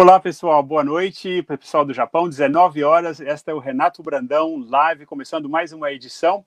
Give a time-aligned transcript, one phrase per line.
[0.00, 1.42] Olá, pessoal, boa noite.
[1.42, 3.20] Pessoal do Japão, 19 horas.
[3.20, 6.44] Esta é o Renato Brandão Live, começando mais uma edição.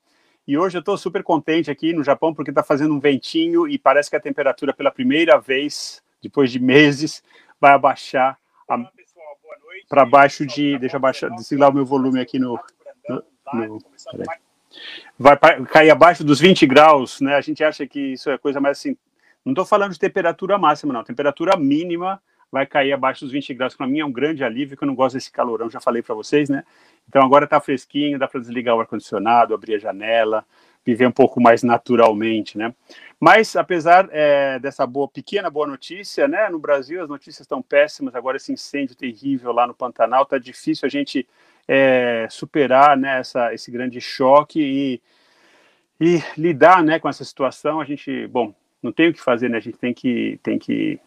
[0.47, 3.77] E hoje eu estou super contente aqui no Japão porque está fazendo um ventinho e
[3.77, 7.21] parece que a temperatura, pela primeira vez, depois de meses,
[7.59, 8.39] vai abaixar
[9.89, 10.77] para baixo de.
[10.79, 12.57] Deixa eu baixar, desligar o meu volume aqui no.
[13.09, 13.21] no,
[13.53, 13.79] no
[15.19, 17.35] vai cair abaixo dos 20 graus, né?
[17.35, 18.95] A gente acha que isso é coisa mais assim.
[19.43, 21.03] Não estou falando de temperatura máxima, não.
[21.03, 22.21] Temperatura mínima
[22.51, 23.75] vai cair abaixo dos 20 graus.
[23.75, 26.13] Para mim é um grande alívio, que eu não gosto desse calorão, já falei para
[26.13, 26.63] vocês, né?
[27.07, 30.45] Então agora está fresquinho, dá para desligar o ar-condicionado, abrir a janela,
[30.85, 32.73] viver um pouco mais naturalmente, né?
[33.19, 36.49] Mas apesar é, dessa boa, pequena boa notícia, né?
[36.49, 38.15] No Brasil as notícias estão péssimas.
[38.15, 41.27] Agora esse incêndio terrível lá no Pantanal tá difícil a gente
[41.67, 45.01] é, superar né, essa, esse grande choque e,
[45.99, 47.79] e lidar, né, com essa situação.
[47.79, 49.57] A gente, bom, não tem o que fazer, né?
[49.57, 50.99] A gente tem que tem que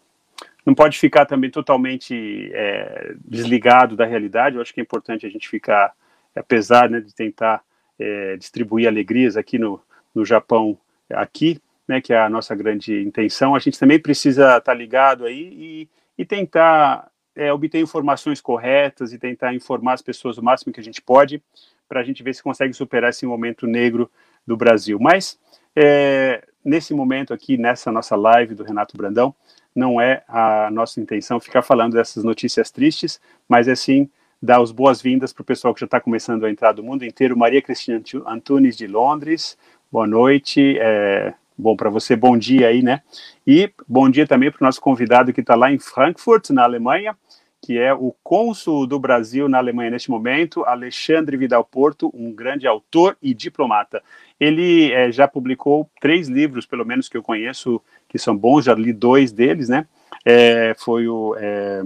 [0.65, 4.55] não pode ficar também totalmente é, desligado da realidade.
[4.55, 5.93] Eu acho que é importante a gente ficar,
[6.35, 7.61] apesar né, de tentar
[7.99, 9.79] é, distribuir alegrias aqui no,
[10.13, 10.77] no Japão,
[11.11, 15.25] aqui, né, que é a nossa grande intenção, a gente também precisa estar tá ligado
[15.25, 20.73] aí e, e tentar é, obter informações corretas e tentar informar as pessoas o máximo
[20.73, 21.43] que a gente pode
[21.87, 24.09] para a gente ver se consegue superar esse momento negro
[24.47, 24.97] do Brasil.
[24.99, 25.37] Mas,
[25.75, 29.35] é, nesse momento aqui, nessa nossa live do Renato Brandão,
[29.75, 34.09] não é a nossa intenção ficar falando dessas notícias tristes, mas é sim
[34.41, 37.37] dar as boas-vindas para o pessoal que já está começando a entrar do mundo inteiro.
[37.37, 39.57] Maria Cristina Antunes, de Londres,
[39.91, 40.77] boa noite.
[40.79, 43.01] É, bom para você, bom dia aí, né?
[43.45, 47.17] E bom dia também para o nosso convidado que está lá em Frankfurt, na Alemanha,
[47.65, 52.67] que é o cônsul do Brasil na Alemanha neste momento, Alexandre Vidal Porto, um grande
[52.67, 54.03] autor e diplomata.
[54.39, 58.75] Ele é, já publicou três livros, pelo menos que eu conheço, que são bons, já
[58.75, 59.87] li dois deles, né?
[60.23, 61.81] É, foi o é,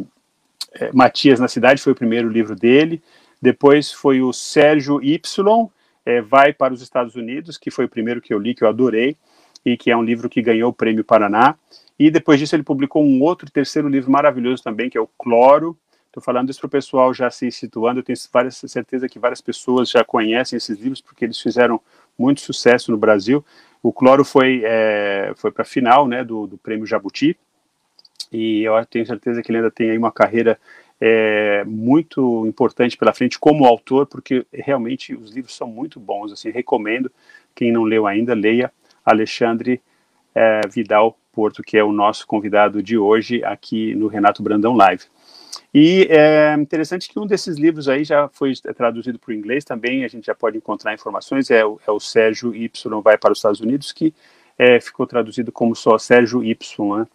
[0.94, 3.02] Matias na Cidade, foi o primeiro livro dele.
[3.42, 5.18] Depois foi o Sérgio Y,
[6.28, 9.16] Vai para os Estados Unidos, que foi o primeiro que eu li, que eu adorei,
[9.64, 11.56] e que é um livro que ganhou o Prêmio Paraná.
[11.99, 15.77] E depois disso ele publicou um outro, terceiro livro maravilhoso também, que é o Cloro.
[16.08, 17.99] Estou falando isso para o pessoal já se situando.
[17.99, 21.80] Eu tenho várias, certeza que várias pessoas já conhecem esses livros, porque eles fizeram
[22.17, 23.45] muito sucesso no Brasil.
[23.83, 27.38] O Cloro foi, é, foi para a final né, do, do Prêmio Jabuti,
[28.32, 30.59] e eu tenho certeza que ele ainda tem aí uma carreira
[31.02, 36.49] é, muito importante pela frente como autor, porque realmente os livros são muito bons, assim,
[36.49, 37.11] recomendo,
[37.55, 38.71] quem não leu ainda, leia
[39.05, 39.82] Alexandre
[40.36, 45.05] é, Vidal Porto, que é o nosso convidado de hoje aqui no Renato Brandão Live.
[45.73, 50.04] E é interessante que um desses livros aí já foi traduzido para o inglês também,
[50.04, 53.38] a gente já pode encontrar informações, é, o, é o Sérgio Y Vai para os
[53.38, 54.14] Estados Unidos, que
[54.58, 57.08] é, ficou traduzido como só Sérgio Y, né?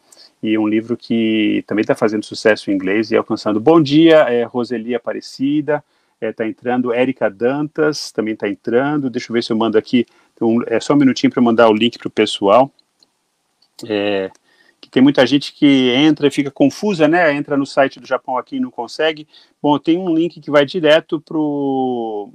[0.43, 3.61] e um livro que também está fazendo sucesso em inglês e alcançando.
[3.61, 9.31] Bom dia, é, Roseli Aparecida, está é, tá entrando, Érica Dantas também está entrando, deixa
[9.31, 10.06] eu ver se eu mando aqui,
[10.41, 12.73] um, é só um minutinho para mandar o link para o pessoal.
[13.87, 14.31] É,
[14.81, 17.33] que tem muita gente que entra e fica confusa, né?
[17.33, 19.27] Entra no site do Japão aqui e não consegue.
[19.62, 22.33] Bom, tem um link que vai direto para o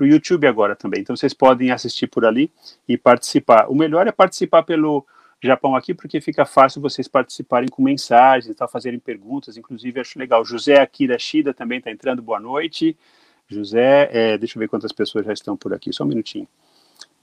[0.00, 1.00] YouTube agora também.
[1.00, 2.50] Então vocês podem assistir por ali
[2.88, 3.68] e participar.
[3.68, 5.06] O melhor é participar pelo
[5.42, 9.56] Japão aqui, porque fica fácil vocês participarem com mensagens, tá, fazerem perguntas.
[9.56, 10.44] Inclusive, acho legal.
[10.44, 12.22] José Akira Shida também está entrando.
[12.22, 12.96] Boa noite.
[13.48, 15.92] José, é, deixa eu ver quantas pessoas já estão por aqui.
[15.92, 16.48] Só um minutinho.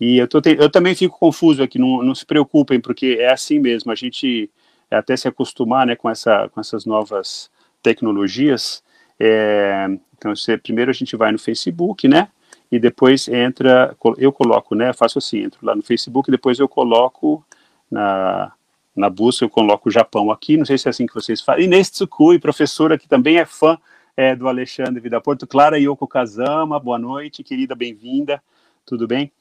[0.04, 0.54] E eu, tô te...
[0.60, 4.52] eu também fico confuso aqui, não, não se preocupem, porque é assim mesmo, a gente
[4.92, 7.50] até se acostumar né, com, essa, com essas novas
[7.82, 8.84] tecnologias.
[9.18, 9.88] É...
[10.18, 12.28] então, você, primeiro a gente vai no Facebook, né?
[12.70, 14.92] E depois entra, eu coloco, né?
[14.92, 17.42] Faço assim, entro lá no Facebook, depois eu coloco
[17.90, 18.52] na,
[18.94, 21.64] na busca, eu coloco o Japão aqui, não sei se é assim que vocês fazem.
[21.64, 23.78] Inês Tsukui, professora que também é fã
[24.18, 25.48] é, do Alexandre Vida Porto.
[25.48, 28.44] Clara Yoko Kazama, boa noite, querida, bem-vinda,
[28.86, 29.32] tudo bem?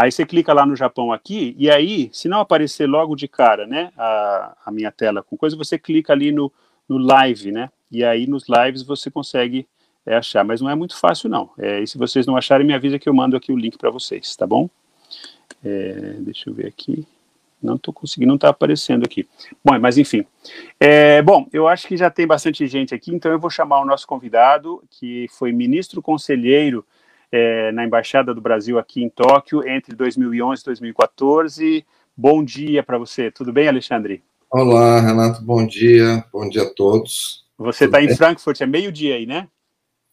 [0.00, 3.66] Aí você clica lá no Japão aqui, e aí, se não aparecer logo de cara,
[3.66, 6.50] né, a, a minha tela com coisa, você clica ali no,
[6.88, 9.68] no live, né, e aí nos lives você consegue
[10.06, 11.50] é, achar, mas não é muito fácil não.
[11.58, 13.90] É, e se vocês não acharem, me avisa que eu mando aqui o link para
[13.90, 14.70] vocês, tá bom?
[15.62, 17.06] É, deixa eu ver aqui.
[17.62, 19.28] Não estou conseguindo, não está aparecendo aqui.
[19.62, 20.24] Bom, mas enfim.
[20.78, 23.84] É, bom, eu acho que já tem bastante gente aqui, então eu vou chamar o
[23.84, 26.86] nosso convidado, que foi ministro conselheiro
[27.32, 31.86] é, na Embaixada do Brasil aqui em Tóquio entre 2011 e 2014.
[32.16, 34.22] Bom dia para você, tudo bem, Alexandre?
[34.50, 37.46] Olá, Renato, bom dia, bom dia a todos.
[37.56, 39.48] Você está em Frankfurt, é meio-dia aí, né?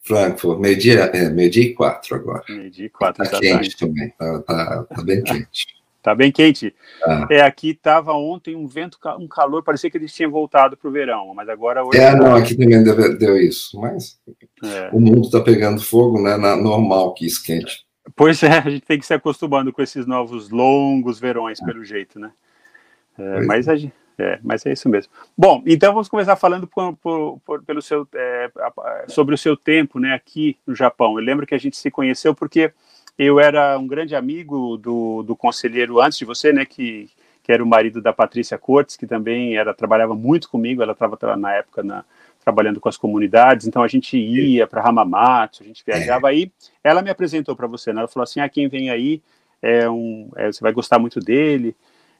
[0.00, 2.44] Frankfurt, meio-dia, é, meio-dia e quatro agora.
[2.48, 5.66] Meio-dia e quatro, Está quente também, está tá, tá bem quente.
[6.08, 6.74] Tá bem quente.
[7.04, 7.26] Ah.
[7.30, 10.90] É, aqui estava ontem um vento, um calor, parecia que eles tinham voltado para o
[10.90, 11.98] verão, mas agora hoje.
[11.98, 12.16] É, tá...
[12.16, 14.18] não, aqui também deu, deu isso, mas
[14.64, 14.88] é.
[14.90, 16.38] o mundo está pegando fogo, né?
[16.38, 17.84] Na, normal que esquente.
[18.16, 22.18] Pois é, a gente tem que se acostumando com esses novos longos verões, pelo jeito,
[22.18, 22.32] né?
[23.18, 23.72] É, mas, é.
[23.72, 23.76] a
[24.18, 25.12] é, mas é isso mesmo.
[25.36, 28.50] Bom, então vamos começar falando por, por, por, pelo seu, é,
[29.08, 31.18] sobre o seu tempo né, aqui no Japão.
[31.18, 32.72] Eu lembro que a gente se conheceu porque
[33.18, 37.10] eu era um grande amigo do, do conselheiro antes de você, né, que,
[37.42, 41.36] que era o marido da Patrícia Cortes, que também era trabalhava muito comigo, ela estava
[41.36, 42.04] na época na,
[42.44, 46.50] trabalhando com as comunidades, então a gente ia para Hamamatsu, a gente viajava aí.
[46.82, 48.00] Ela me apresentou para você, né?
[48.00, 49.20] ela falou assim: ah, quem vem aí
[49.60, 51.74] é um, é, você vai gostar muito dele.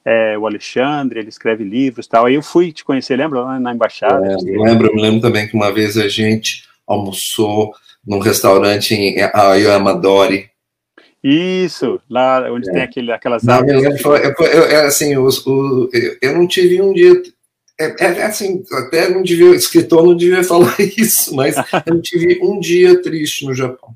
[0.05, 2.27] É, o Alexandre, ele escreve livros tal.
[2.27, 3.41] Aí eu fui te conhecer, lembra?
[3.41, 4.27] Lá na embaixada.
[4.27, 7.73] É, lembro, me lembro também que uma vez a gente almoçou
[8.07, 10.51] num restaurante em Ayamadori,
[11.23, 12.73] isso, lá onde é.
[12.73, 14.05] tem aquele, aquelas não, árvores.
[14.05, 15.91] Eu, eu, eu, assim, os, o,
[16.23, 17.21] eu não tive um dia.
[17.81, 22.01] É, é, é, assim, até não devia, escritor não devia falar isso, mas eu não
[22.01, 23.95] tive um dia triste no Japão.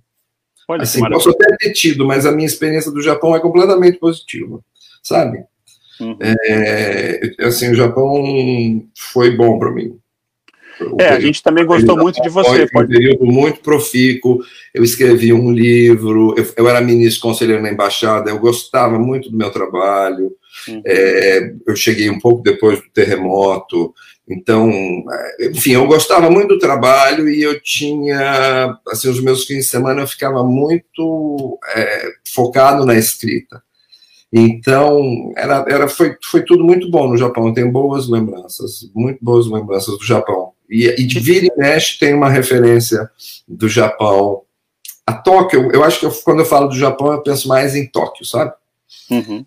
[0.68, 4.60] Olha, assim, posso até ter tido, mas a minha experiência do Japão é completamente positiva,
[5.02, 5.44] sabe?
[6.00, 6.16] Uhum.
[6.20, 9.98] É, assim, o Japão foi bom para mim.
[10.98, 12.66] É, a gente também gostou muito de você.
[12.68, 14.40] Foi um período muito profícuo.
[14.72, 19.36] Eu escrevi um livro, eu, eu, era ministro conselheiro na embaixada, eu gostava muito do
[19.36, 20.32] meu trabalho.
[20.68, 20.82] Uhum.
[20.86, 23.92] É, eu cheguei um pouco depois do terremoto,
[24.28, 29.64] então, é, enfim, eu gostava muito do trabalho e eu tinha, assim, os meus fins
[29.64, 33.62] de semana eu ficava muito é, focado na escrita.
[34.32, 37.48] Então, era, era, foi, foi tudo muito bom no Japão.
[37.48, 40.51] Eu tenho boas lembranças, muito boas lembranças do Japão.
[40.72, 43.10] E, e de vira e mexe tem uma referência
[43.46, 44.42] do Japão.
[45.06, 47.86] A Tóquio, eu acho que eu, quando eu falo do Japão, eu penso mais em
[47.86, 48.52] Tóquio, sabe?
[49.10, 49.44] Uhum.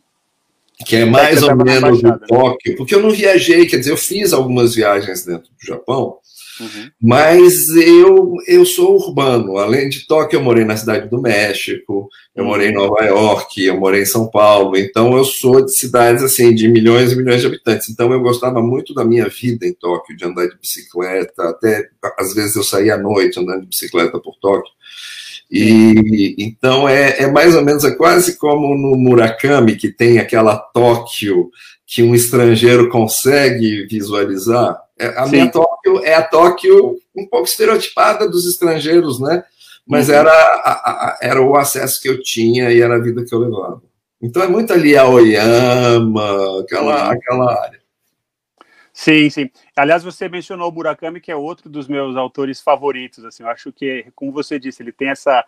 [0.85, 2.19] Que é mais é ou menos do né?
[2.27, 6.17] Tóquio, porque eu não viajei, quer dizer, eu fiz algumas viagens dentro do Japão,
[6.59, 6.89] Uhum.
[7.01, 9.57] Mas eu, eu sou urbano.
[9.57, 12.49] Além de Tóquio, eu morei na cidade do México, eu uhum.
[12.49, 14.77] morei em Nova York, eu morei em São Paulo.
[14.77, 17.89] Então, eu sou de cidades assim de milhões e milhões de habitantes.
[17.89, 21.49] Então, eu gostava muito da minha vida em Tóquio, de andar de bicicleta.
[21.49, 24.73] Até às vezes eu saía à noite andando de bicicleta por Tóquio.
[25.51, 30.57] E então é, é mais ou menos é quase como no Murakami que tem aquela
[30.57, 31.51] Tóquio
[31.85, 34.75] que um estrangeiro consegue visualizar.
[34.97, 35.31] É, a Sim.
[35.31, 39.43] minha Tóquio é a Tóquio um pouco estereotipada dos estrangeiros, né?
[39.87, 40.15] Mas uhum.
[40.15, 43.39] era, a, a, era o acesso que eu tinha e era a vida que eu
[43.39, 43.81] levava.
[44.21, 47.11] Então é muito ali a Oyama, aquela, uhum.
[47.11, 47.79] aquela área.
[48.91, 49.49] Sim, sim.
[49.75, 53.25] Aliás, você mencionou o Murakami, que é outro dos meus autores favoritos.
[53.25, 55.45] Assim, eu acho que, como você disse, ele tem essa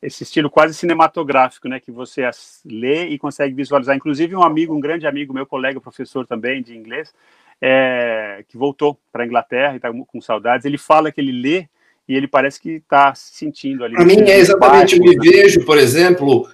[0.00, 2.22] esse estilo quase cinematográfico, né, que você
[2.64, 3.96] lê e consegue visualizar.
[3.96, 7.14] Inclusive um amigo, um grande amigo, meu colega, professor também de inglês,
[7.60, 11.66] é, que voltou para a Inglaterra e está com saudades, ele fala que ele lê
[12.08, 13.94] e ele parece que está se sentindo ali.
[13.94, 15.30] Para mim é exatamente, eu me né?
[15.30, 16.48] vejo, por exemplo,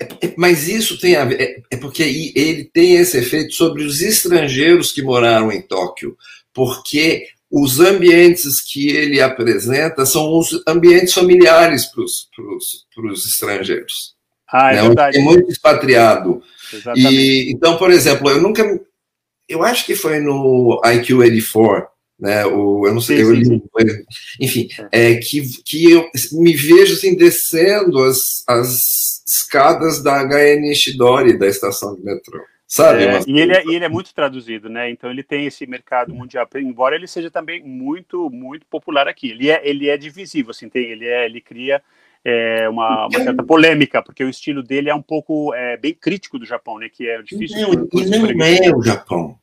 [0.00, 2.02] é, é, mas isso tem a ver, é, é porque
[2.34, 6.16] ele tem esse efeito sobre os estrangeiros que moraram em Tóquio,
[6.52, 14.14] porque os ambientes que ele apresenta são os ambientes familiares para os estrangeiros.
[14.50, 14.82] Ah, é né?
[14.82, 15.18] verdade.
[15.18, 16.42] É muito expatriado.
[16.72, 17.14] Exatamente.
[17.14, 18.62] E, então, por exemplo, eu nunca.
[19.48, 21.86] Eu acho que foi no IQ 84,
[22.18, 22.46] né?
[22.46, 23.62] O, eu não sei, sim, eu li, sim.
[24.40, 25.12] enfim, é.
[25.12, 31.46] é, que, que eu me vejo assim, descendo as, as escadas da HN Shidori, da
[31.46, 32.40] estação de metrô.
[32.66, 33.04] Sabe?
[33.04, 34.90] É, e, ele é, e ele é muito traduzido, né?
[34.90, 39.30] Então ele tem esse mercado mundial, embora ele seja também muito, muito popular aqui.
[39.30, 41.82] Ele é, ele é divisivo, assim, tem, ele, é, ele cria
[42.24, 46.38] é, uma, uma, certa polêmica, porque o estilo dele é um pouco é, bem crítico
[46.38, 46.88] do Japão, né?
[46.92, 47.60] Que é difícil.
[47.60, 49.38] Não, e não é o Japão.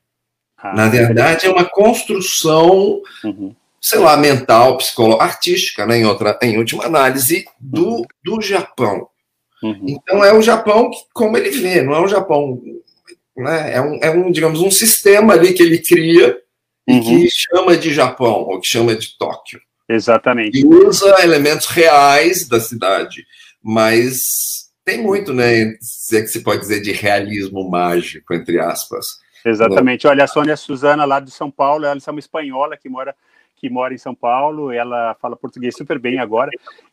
[0.57, 3.55] Ah, Na verdade, é uma construção, uhum.
[3.79, 5.97] sei lá, mental, psicológica, artística, né?
[5.97, 8.05] Em, outra, em última análise, do, uhum.
[8.23, 9.07] do Japão.
[9.61, 9.85] Uhum.
[9.87, 12.59] Então é o Japão como ele vê, não é um Japão
[13.35, 13.75] né?
[13.75, 16.37] É, um, é um, digamos, um sistema ali que ele cria
[16.87, 16.97] uhum.
[16.97, 17.27] e que uhum.
[17.29, 19.59] chama de Japão, ou que chama de Tóquio.
[19.93, 20.59] Exatamente.
[20.59, 23.25] E usa elementos reais da cidade,
[23.61, 25.75] mas tem muito, né?
[25.81, 29.19] Se é que se pode dizer de realismo mágico, entre aspas.
[29.43, 30.07] Exatamente.
[30.07, 33.15] Olha, a Sônia Suzana, lá de São Paulo, ela é uma espanhola que mora
[33.61, 36.49] que mora em São Paulo, ela fala português super bem agora,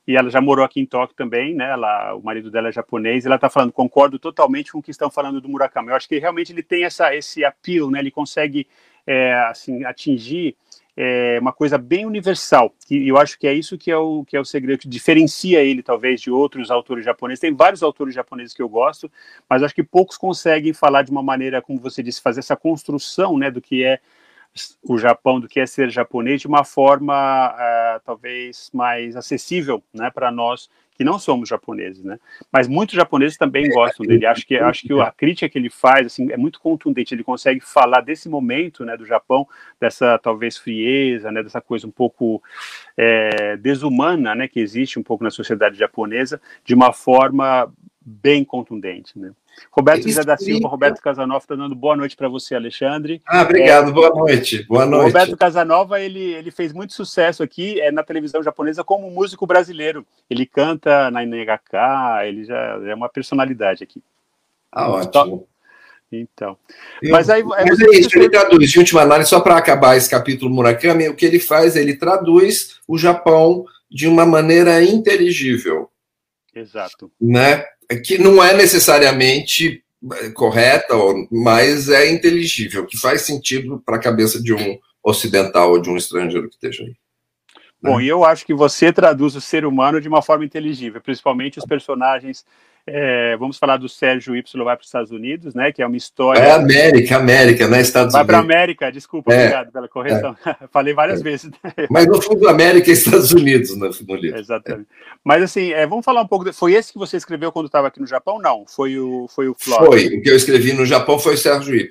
[0.06, 1.70] e ela já morou aqui em Tóquio também, né?
[1.70, 4.90] Ela, o marido dela é japonês, e ela está falando, concordo totalmente com o que
[4.90, 5.88] estão falando do Murakami.
[5.88, 8.00] Eu acho que realmente ele tem essa, esse appeal, né?
[8.00, 8.68] Ele consegue,
[9.06, 10.56] é, assim, atingir
[11.00, 14.36] é uma coisa bem universal, e eu acho que é isso que é o que
[14.36, 17.40] é o segredo que diferencia ele talvez de outros autores japoneses.
[17.40, 19.08] Tem vários autores japoneses que eu gosto,
[19.48, 23.38] mas acho que poucos conseguem falar de uma maneira, como você disse, fazer essa construção,
[23.38, 24.00] né, do que é
[24.82, 30.10] o Japão, do que é ser japonês, de uma forma uh, talvez mais acessível, né,
[30.10, 32.18] para nós que não somos japoneses, né?
[32.52, 34.26] Mas muitos japoneses também é, gostam dele.
[34.26, 37.14] Acho que acho que a crítica que ele faz assim é muito contundente.
[37.14, 39.46] Ele consegue falar desse momento, né, do Japão,
[39.80, 42.42] dessa talvez frieza, né, dessa coisa um pouco
[42.96, 47.72] é, desumana, né, que existe um pouco na sociedade japonesa, de uma forma
[48.04, 49.30] bem contundente, né?
[49.70, 53.22] Roberto José da Silva, Roberto Casanova está dando boa noite para você, Alexandre.
[53.26, 54.64] Ah, obrigado, é, boa noite.
[54.64, 55.06] Boa noite.
[55.06, 60.06] Roberto Casanova, ele, ele fez muito sucesso aqui é, na televisão japonesa como músico brasileiro.
[60.28, 64.02] Ele canta na NHK, ele já é uma personalidade aqui.
[64.70, 65.46] Ah, ótimo.
[66.10, 66.56] Então.
[67.02, 67.42] Eu, mas aí.
[67.42, 71.08] É mas é isso, ele traduz, de última análise, só para acabar esse capítulo Murakami,
[71.08, 75.90] o que ele faz, ele traduz o Japão de uma maneira inteligível.
[76.54, 77.10] Exato.
[77.20, 77.64] Né?
[77.96, 80.94] Que não é necessariamente é, correta,
[81.30, 85.96] mas é inteligível, que faz sentido para a cabeça de um ocidental ou de um
[85.96, 86.94] estrangeiro que esteja aí.
[87.80, 91.58] Bom, e eu acho que você traduz o ser humano de uma forma inteligível, principalmente
[91.58, 92.44] os personagens
[92.92, 95.72] é, vamos falar do Sérgio Y vai para os Estados Unidos, né?
[95.72, 96.40] Que é uma história.
[96.40, 97.80] É América, América, né?
[97.80, 98.36] Estados vai Unidos.
[98.36, 100.36] Vai para América, desculpa, é, obrigado pela correção.
[100.44, 101.24] É, Falei várias é.
[101.24, 101.50] vezes.
[101.90, 104.38] Mas no fundo, América e Estados Unidos, no, no livro.
[104.38, 104.88] Exatamente.
[105.22, 106.44] Mas assim, é, vamos falar um pouco.
[106.44, 106.52] De...
[106.52, 108.40] Foi esse que você escreveu quando estava aqui no Japão?
[108.40, 109.86] Não, foi o foi o Flora.
[109.86, 110.06] Foi.
[110.06, 111.90] O que eu escrevi no Japão foi o Sérgio Y.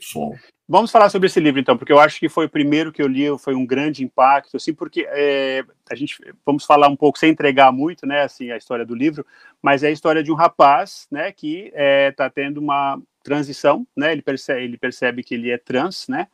[0.69, 3.07] Vamos falar sobre esse livro, então, porque eu acho que foi o primeiro que eu
[3.07, 7.29] li, foi um grande impacto, assim, porque é, a gente, vamos falar um pouco, sem
[7.29, 9.25] entregar muito, né, assim, a história do livro,
[9.61, 13.87] mas é a história de um rapaz, né, que está é, tá tendo uma transição,
[13.95, 16.27] né, ele percebe, ele percebe que ele é trans, né,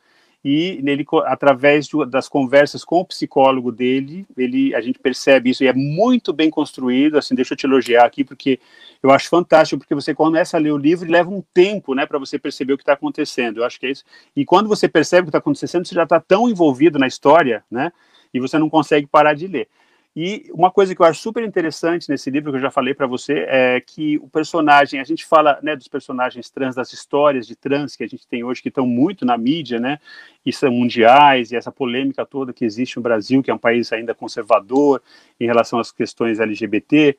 [0.44, 5.63] e nele através de, das conversas com o psicólogo dele, ele a gente percebe isso
[5.63, 8.60] e é muito bem construído, assim, deixa eu te elogiar aqui porque
[9.03, 12.05] eu acho fantástico porque você começa a ler o livro e leva um tempo, né,
[12.05, 13.57] para você perceber o que está acontecendo.
[13.57, 14.05] Eu acho que é isso.
[14.33, 17.65] E quando você percebe o que está acontecendo, você já está tão envolvido na história,
[17.69, 17.91] né,
[18.33, 19.67] e você não consegue parar de ler.
[20.15, 23.07] E uma coisa que eu acho super interessante nesse livro, que eu já falei para
[23.07, 27.55] você, é que o personagem, a gente fala né, dos personagens trans, das histórias de
[27.55, 30.00] trans que a gente tem hoje, que estão muito na mídia, né,
[30.45, 33.91] e são mundiais, e essa polêmica toda que existe no Brasil, que é um país
[33.91, 35.01] ainda conservador
[35.39, 37.17] em relação às questões LGBT.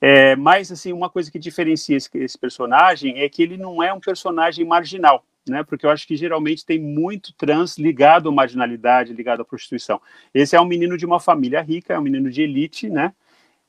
[0.00, 3.92] É, mas, assim, uma coisa que diferencia esse, esse personagem é que ele não é
[3.92, 5.62] um personagem marginal né?
[5.64, 10.00] Porque eu acho que geralmente tem muito trans ligado à marginalidade, ligado à prostituição.
[10.32, 13.12] Esse é um menino de uma família rica, é um menino de elite, né?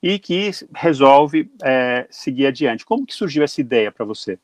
[0.01, 2.85] E que resolve é, seguir adiante.
[2.85, 4.38] Como que surgiu essa ideia para você?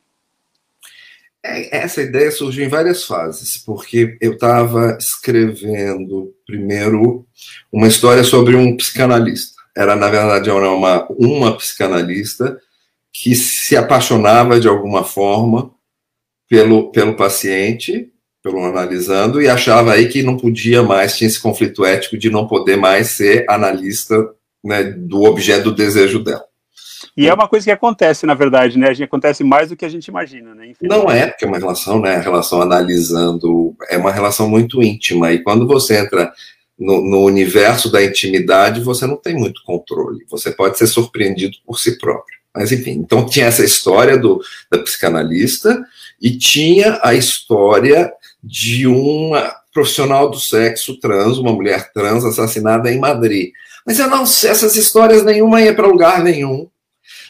[1.43, 7.25] É, essa ideia surgiu em várias fases, porque eu estava escrevendo primeiro
[7.71, 9.56] uma história sobre um psicanalista.
[9.77, 12.59] Era, na verdade, era uma, uma psicanalista
[13.13, 15.71] que se apaixonava de alguma forma
[16.49, 21.85] pelo, pelo paciente, pelo analisando, e achava aí que não podia mais, tinha esse conflito
[21.85, 24.15] ético de não poder mais ser analista
[24.63, 26.45] né, do objeto do desejo dela.
[27.15, 28.89] E é uma coisa que acontece, na verdade, né?
[28.89, 30.73] A gente acontece mais do que a gente imagina, né?
[30.81, 32.15] Não é, porque é uma relação, né?
[32.15, 35.31] A relação analisando é uma relação muito íntima.
[35.31, 36.31] E quando você entra
[36.77, 40.25] no, no, universo da intimidade, você não tem muito controle.
[40.29, 42.37] Você pode ser surpreendido por si próprio.
[42.55, 45.79] Mas enfim, então tinha essa história do, da psicanalista
[46.21, 48.11] e tinha a história
[48.43, 53.51] de uma profissional do sexo trans, uma mulher trans assassinada em Madrid.
[53.85, 56.67] Mas eu não sei, essas histórias nenhuma ia para lugar nenhum,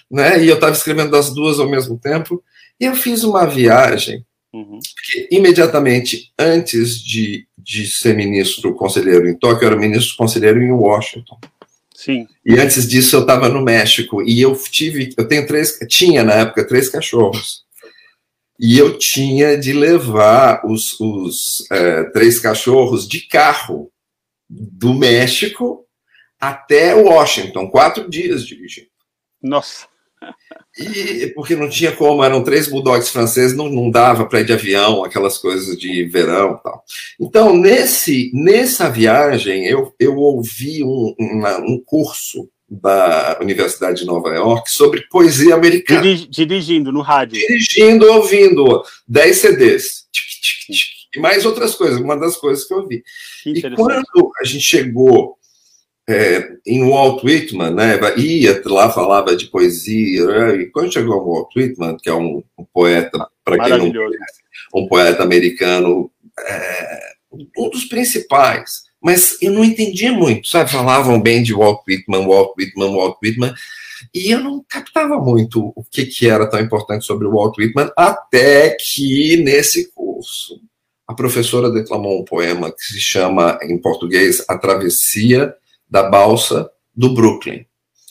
[0.10, 0.42] né?
[0.44, 2.42] E eu estava escrevendo das duas ao mesmo tempo,
[2.80, 4.80] e eu fiz uma viagem, uhum.
[4.96, 10.72] porque imediatamente antes de, de ser ministro conselheiro em Tóquio, eu era ministro conselheiro em
[10.72, 11.38] Washington.
[11.94, 12.26] Sim.
[12.46, 16.34] E antes disso eu estava no México e eu tive, eu tenho três, tinha na
[16.34, 17.66] época três cachorros
[18.58, 23.92] e eu tinha de levar os, os é, três cachorros de carro
[24.50, 25.86] do México
[26.40, 28.88] até Washington, quatro dias dirigindo.
[29.42, 29.88] Nossa!
[30.80, 34.54] E porque não tinha como, eram três bulldogs franceses, não, não dava para ir de
[34.54, 36.84] avião, aquelas coisas de verão tal.
[37.20, 44.30] Então, nesse, nessa viagem, eu, eu ouvi um, uma, um curso da Universidade de Nova
[44.30, 46.02] York sobre poesia americana.
[46.30, 47.40] dirigindo no rádio.
[47.40, 50.08] Dirigindo, ouvindo 10 CDs.
[51.16, 53.02] E mais outras coisas, uma das coisas que eu vi.
[53.46, 54.04] E quando
[54.40, 55.38] a gente chegou
[56.10, 61.24] é, em Walt Whitman, né, ia lá, falava de poesia, né, e quando chegou a
[61.24, 64.42] Walt Whitman, que é um, um poeta, para quem não conhece,
[64.74, 66.10] um poeta americano,
[66.40, 67.00] é,
[67.58, 70.72] um dos principais, mas eu não entendia muito, sabe?
[70.72, 73.54] Falavam bem de Walt Whitman, Walt Whitman, Walt Whitman,
[74.14, 77.92] e eu não captava muito o que, que era tão importante sobre o Walt Whitman,
[77.96, 80.60] até que nesse curso
[81.08, 85.54] a professora declamou um poema que se chama, em português, A Travessia
[85.89, 87.65] da Balsa do Brooklyn,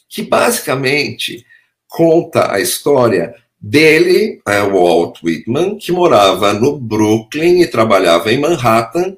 [0.08, 1.44] que basicamente
[1.88, 9.16] conta a história dele, é, Walt Whitman, que morava no Brooklyn e trabalhava em Manhattan,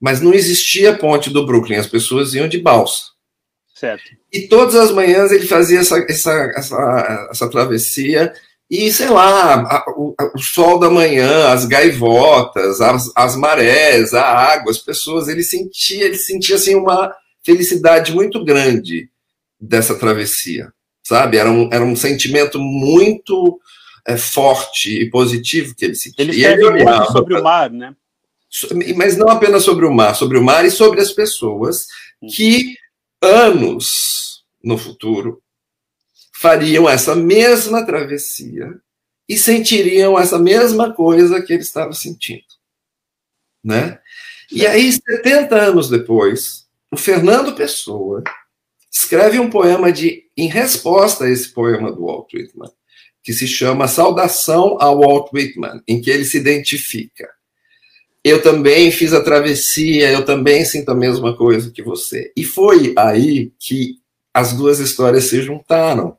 [0.00, 3.10] mas não existia ponte do Brooklyn, as pessoas iam de balsa.
[3.74, 4.04] Certo.
[4.32, 8.32] E todas as manhãs ele fazia essa, essa, essa, essa travessia
[8.70, 14.22] e, sei lá, a, o, o, sol da manhã, as gaivotas, as, as marés, a
[14.22, 17.12] água, as pessoas, ele sentia, ele sentia assim uma
[17.42, 19.10] felicidade muito grande
[19.60, 21.36] dessa travessia, sabe?
[21.36, 23.60] Era um, era um sentimento muito
[24.06, 26.24] é, forte e positivo que ele sentia.
[26.24, 27.94] Ele escreve ele muito sobre o mar, né?
[28.96, 31.86] Mas não apenas sobre o mar, sobre o mar e sobre as pessoas
[32.34, 32.76] que
[33.22, 35.40] anos no futuro
[36.34, 38.74] fariam essa mesma travessia
[39.28, 42.42] e sentiriam essa mesma coisa que ele estava sentindo.
[43.62, 44.00] Né?
[44.50, 46.59] E aí, 70 anos depois,
[46.90, 48.22] o Fernando Pessoa
[48.90, 52.70] escreve um poema de, em resposta a esse poema do Walt Whitman,
[53.22, 57.28] que se chama Saudação ao Walt Whitman, em que ele se identifica.
[58.22, 62.32] Eu também fiz a travessia, eu também sinto a mesma coisa que você.
[62.36, 63.94] E foi aí que
[64.34, 66.16] as duas histórias se juntaram.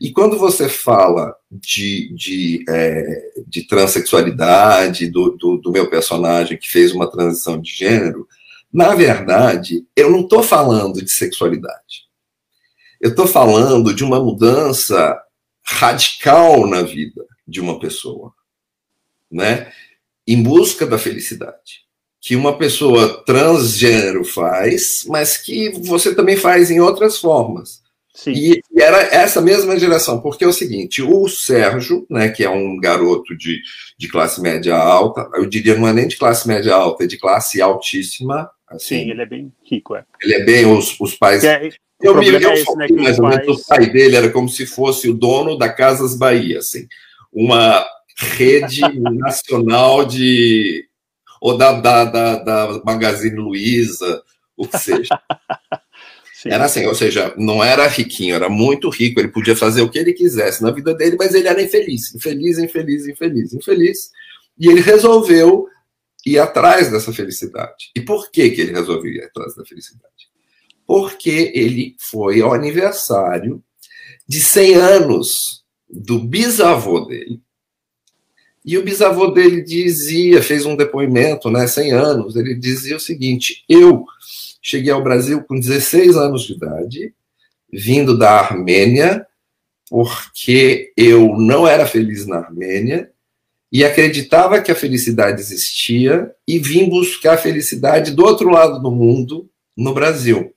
[0.00, 6.68] E quando você fala de, de, é, de transexualidade, do, do, do, meu personagem que
[6.68, 8.28] fez uma transição de gênero,
[8.72, 12.08] na verdade, eu não estou falando de sexualidade.
[13.00, 15.18] Eu estou falando de uma mudança
[15.64, 18.32] radical na vida de uma pessoa,
[19.30, 19.72] né?
[20.26, 21.86] Em busca da felicidade.
[22.20, 27.80] Que uma pessoa transgênero faz, mas que você também faz em outras formas.
[28.14, 28.32] Sim.
[28.32, 32.76] E, era essa mesma geração, porque é o seguinte: o Sérgio, né, que é um
[32.76, 33.60] garoto de,
[33.96, 37.16] de classe média alta, eu diria não é nem de classe média alta, é de
[37.16, 38.50] classe altíssima.
[38.70, 40.04] Assim, Sim, ele é bem rico, é.
[40.22, 41.42] Ele é bem, os, os pais.
[41.42, 41.70] É,
[42.00, 45.08] eu me eu é né, mais ou menos, o pai dele era como se fosse
[45.08, 46.86] o dono da Casas Bahia, assim,
[47.32, 47.84] uma
[48.16, 50.86] rede nacional de.
[51.40, 54.22] ou da, da, da, da Magazine Luiza,
[54.56, 55.18] o que seja.
[56.34, 56.50] Sim.
[56.50, 59.98] Era assim, ou seja, não era riquinho, era muito rico, ele podia fazer o que
[59.98, 64.10] ele quisesse na vida dele, mas ele era infeliz, infeliz, infeliz, infeliz, infeliz.
[64.56, 65.66] E ele resolveu
[66.32, 67.90] ir atrás dessa felicidade.
[67.94, 70.28] E por que, que ele resolveu ir atrás da felicidade?
[70.86, 73.62] Porque ele foi ao aniversário
[74.26, 77.40] de 100 anos do bisavô dele.
[78.64, 83.64] E o bisavô dele dizia, fez um depoimento, né, 100 anos, ele dizia o seguinte:
[83.68, 84.04] eu
[84.60, 87.14] Cheguei ao Brasil com 16 anos de idade,
[87.72, 89.26] vindo da Armênia,
[89.88, 93.10] porque eu não era feliz na Armênia
[93.70, 98.90] e acreditava que a felicidade existia e vim buscar a felicidade do outro lado do
[98.90, 100.52] mundo, no Brasil.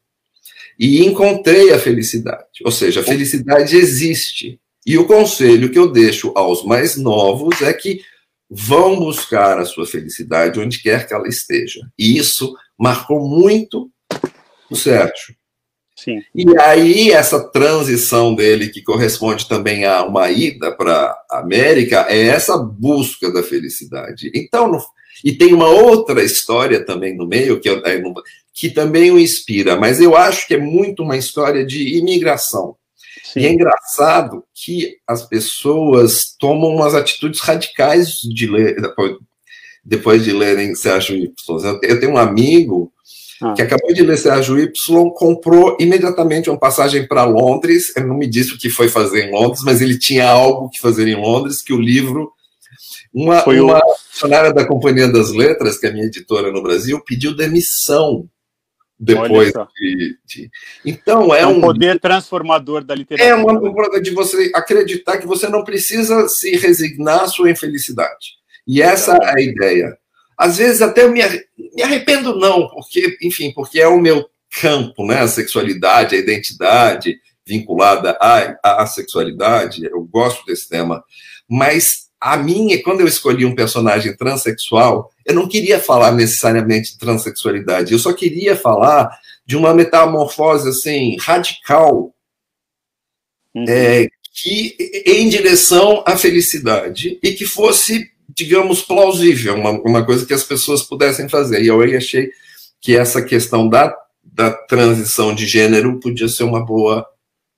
[0.79, 4.59] E encontrei a felicidade, ou seja, a felicidade existe.
[4.85, 8.01] E o conselho que eu deixo aos mais novos é que
[8.49, 11.81] vão buscar a sua felicidade onde quer que ela esteja.
[11.97, 13.91] E isso marcou muito
[14.69, 15.35] o Sérgio.
[16.03, 16.19] Sim.
[16.33, 22.27] E aí, essa transição dele, que corresponde também a uma ida para a América, é
[22.27, 24.31] essa busca da felicidade.
[24.33, 24.83] Então, no,
[25.23, 27.83] e tem uma outra história também no meio, que, eu,
[28.51, 32.75] que também o inspira, mas eu acho que é muito uma história de imigração.
[33.23, 33.41] Sim.
[33.41, 39.17] E é engraçado que as pessoas tomam umas atitudes radicais de ler, depois,
[39.85, 41.79] depois de lerem Sérgio Y.
[41.83, 42.91] Eu tenho um amigo
[43.41, 43.53] ah.
[43.53, 47.95] que acabou de ler Sérgio Y, comprou imediatamente uma passagem para Londres.
[47.95, 50.79] Ele não me disse o que foi fazer em Londres, mas ele tinha algo que
[50.79, 52.31] fazer em Londres, que o livro.
[53.13, 53.95] Uma, foi uma o...
[54.09, 58.29] funcionária da Companhia das Letras, que é a minha editora no Brasil, pediu demissão
[59.01, 60.49] depois de, de,
[60.85, 63.27] Então é, é um, um, poder transformador da literatura.
[63.27, 68.37] É uma de você acreditar que você não precisa se resignar à sua infelicidade.
[68.67, 69.97] E essa é a ideia.
[70.37, 71.21] Às vezes até eu me,
[71.73, 74.29] me arrependo não, porque, enfim, porque é o meu
[74.59, 75.19] campo, né?
[75.19, 79.85] A sexualidade, a identidade vinculada à, à sexualidade.
[79.85, 81.03] Eu gosto desse tema,
[81.47, 86.99] mas a minha, quando eu escolhi um personagem transexual, eu não queria falar necessariamente de
[86.99, 89.09] transexualidade, eu só queria falar
[89.43, 92.13] de uma metamorfose assim radical
[93.55, 93.65] uhum.
[93.67, 100.33] é, que em direção à felicidade e que fosse digamos, plausível, uma, uma coisa que
[100.33, 101.61] as pessoas pudessem fazer.
[101.61, 102.31] E eu achei
[102.79, 107.07] que essa questão da, da transição de gênero podia ser uma boa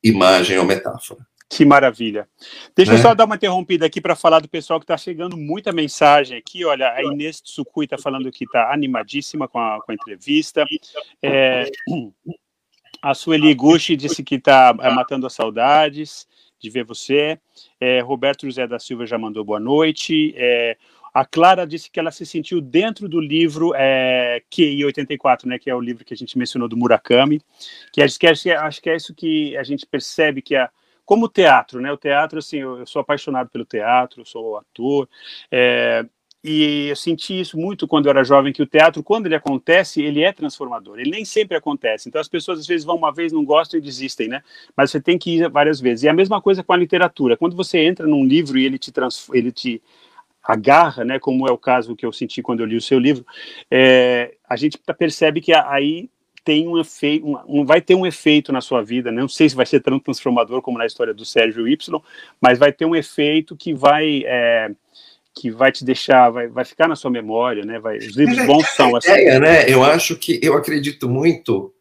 [0.04, 1.26] imagem ou metáfora.
[1.50, 2.28] Que maravilha.
[2.76, 2.96] Deixa é.
[2.96, 6.38] eu só dar uma interrompida aqui para falar do pessoal que está chegando muita mensagem
[6.38, 6.66] aqui.
[6.66, 10.66] Olha, a Inês Tsukui está falando que está animadíssima com a, com a entrevista.
[11.22, 11.70] É,
[13.02, 16.28] a Sueli Gucci disse que está é, matando as saudades
[16.60, 17.38] de ver você.
[17.84, 20.34] É, Roberto José da Silva já mandou boa noite.
[20.38, 20.78] É,
[21.14, 25.70] a Clara disse que ela se sentiu dentro do livro é, QI 84, né, que
[25.70, 27.42] é o livro que a gente mencionou do Murakami,
[27.92, 30.70] que acho que, é, acho que é isso que a gente percebe que a
[31.04, 31.92] como teatro, né?
[31.92, 35.10] O teatro, assim, eu, eu sou apaixonado pelo teatro, sou ator,
[35.52, 36.06] é,
[36.44, 40.02] e eu senti isso muito quando eu era jovem, que o teatro, quando ele acontece,
[40.02, 41.00] ele é transformador.
[41.00, 42.10] Ele nem sempre acontece.
[42.10, 44.44] Então as pessoas às vezes vão uma vez, não gostam e desistem, né?
[44.76, 46.04] Mas você tem que ir várias vezes.
[46.04, 47.38] E a mesma coisa com a literatura.
[47.38, 48.92] Quando você entra num livro e ele te,
[49.32, 49.82] ele te
[50.44, 51.18] agarra, né?
[51.18, 53.26] Como é o caso que eu senti quando eu li o seu livro,
[53.72, 54.36] é...
[54.48, 56.10] a gente percebe que aí
[56.44, 59.22] tem um efeito, um, um, vai ter um efeito na sua vida, né?
[59.22, 62.02] não sei se vai ser tão transformador como na história do Sérgio Y,
[62.42, 64.70] mas vai ter um efeito que vai é,
[65.36, 67.80] que vai te deixar, vai, vai ficar na sua memória, né?
[67.80, 69.12] Vai, os livros bons são assim.
[69.12, 69.70] Ideia, né?
[69.70, 71.74] Eu acho que eu acredito muito.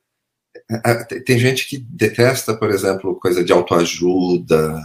[1.27, 4.81] Tem gente que detesta, por exemplo, coisa de autoajuda,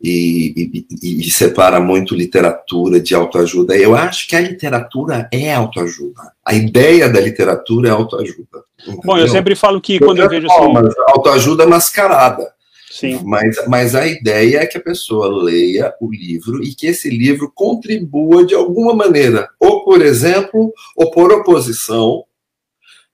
[0.00, 3.76] e, e, e, separa muito literatura de autoajuda.
[3.76, 6.32] Eu acho que a literatura é autoajuda.
[6.44, 8.64] A ideia da literatura é autoajuda.
[8.80, 9.00] Entendeu?
[9.04, 10.94] Bom, eu sempre falo que quando eu vejo assim.
[11.08, 12.52] Autoajuda mascarada.
[12.98, 13.20] Sim.
[13.24, 17.48] Mas, mas a ideia é que a pessoa leia o livro e que esse livro
[17.54, 22.24] contribua de alguma maneira, ou por exemplo, ou por oposição,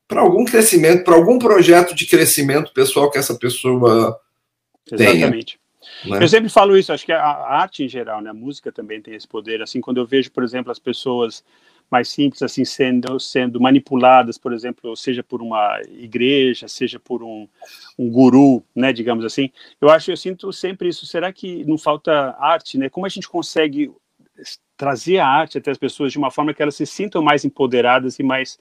[0.08, 4.18] para algum crescimento, para algum projeto de crescimento pessoal que essa pessoa
[4.90, 5.58] Exatamente.
[6.02, 6.18] tenha.
[6.18, 6.24] Né?
[6.24, 9.14] Eu sempre falo isso, acho que a arte em geral, né, a música também tem
[9.14, 9.60] esse poder.
[9.60, 11.44] Assim, quando eu vejo, por exemplo, as pessoas
[11.90, 17.48] mais simples assim sendo sendo manipuladas, por exemplo, seja por uma igreja, seja por um,
[17.98, 19.50] um guru, né, digamos assim.
[19.80, 21.06] Eu acho, eu sinto sempre isso.
[21.06, 22.88] Será que não falta arte, né?
[22.88, 23.90] Como a gente consegue
[24.76, 28.18] trazer a arte até as pessoas de uma forma que elas se sintam mais empoderadas
[28.18, 28.58] e mais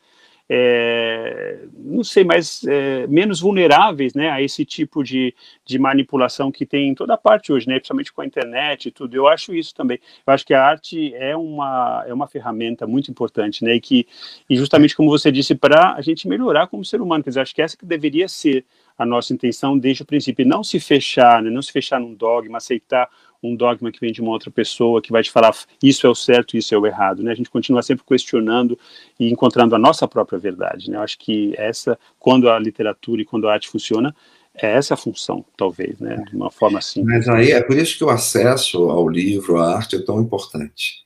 [0.55, 5.33] é, não sei, mais é, menos vulneráveis né, a esse tipo de,
[5.65, 9.15] de manipulação que tem em toda parte hoje, né, principalmente com a internet e tudo.
[9.15, 9.99] Eu acho isso também.
[10.27, 14.07] Eu acho que a arte é uma, é uma ferramenta muito importante, né, e que,
[14.47, 17.55] e justamente como você disse, para a gente melhorar como ser humano, quer dizer, acho
[17.55, 18.63] que essa que deveria ser
[18.95, 22.59] a nossa intenção desde o princípio, não se fechar, né, não se fechar num dogma,
[22.59, 23.09] aceitar
[23.43, 26.15] um dogma que vem de uma outra pessoa que vai te falar isso é o
[26.15, 27.31] certo, isso é o errado, né?
[27.31, 28.79] A gente continua sempre questionando
[29.19, 30.97] e encontrando a nossa própria verdade, né?
[30.97, 34.15] Eu acho que essa, quando a literatura e quando a arte funciona,
[34.55, 36.23] é essa a função, talvez, né?
[36.29, 37.03] De uma forma assim.
[37.03, 41.03] Mas aí é por isso que o acesso ao livro, à arte é tão importante.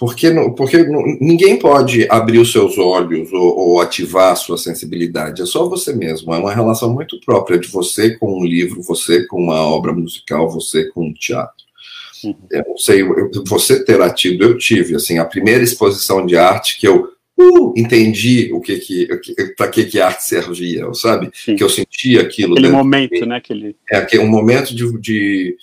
[0.00, 0.78] Porque, porque
[1.20, 5.92] ninguém pode abrir os seus olhos ou, ou, ativar a sua sensibilidade, é só você
[5.94, 6.32] mesmo.
[6.32, 10.50] É uma relação muito própria de você com um livro, você com uma obra musical,
[10.50, 11.66] você com um teatro.
[12.24, 12.36] Uhum.
[12.50, 16.78] Eu não sei, eu, você terá tido, eu tive, assim, a primeira exposição de arte
[16.78, 19.08] que eu uh, entendi o que que,
[19.56, 21.30] para que que a arte servia, sabe?
[21.32, 21.56] Sim.
[21.56, 22.52] Que eu sentia aquilo.
[22.52, 23.36] Aquele momento, né?
[23.36, 23.76] Aquele...
[23.90, 25.56] É, um momento de, de,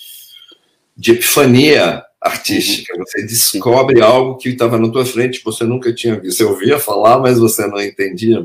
[0.96, 2.94] de epifania artística.
[2.96, 3.04] Uhum.
[3.06, 4.04] Você descobre Sim.
[4.04, 6.38] algo que estava na tua frente, você nunca tinha visto.
[6.38, 8.44] Você ouvia falar, mas você não entendia.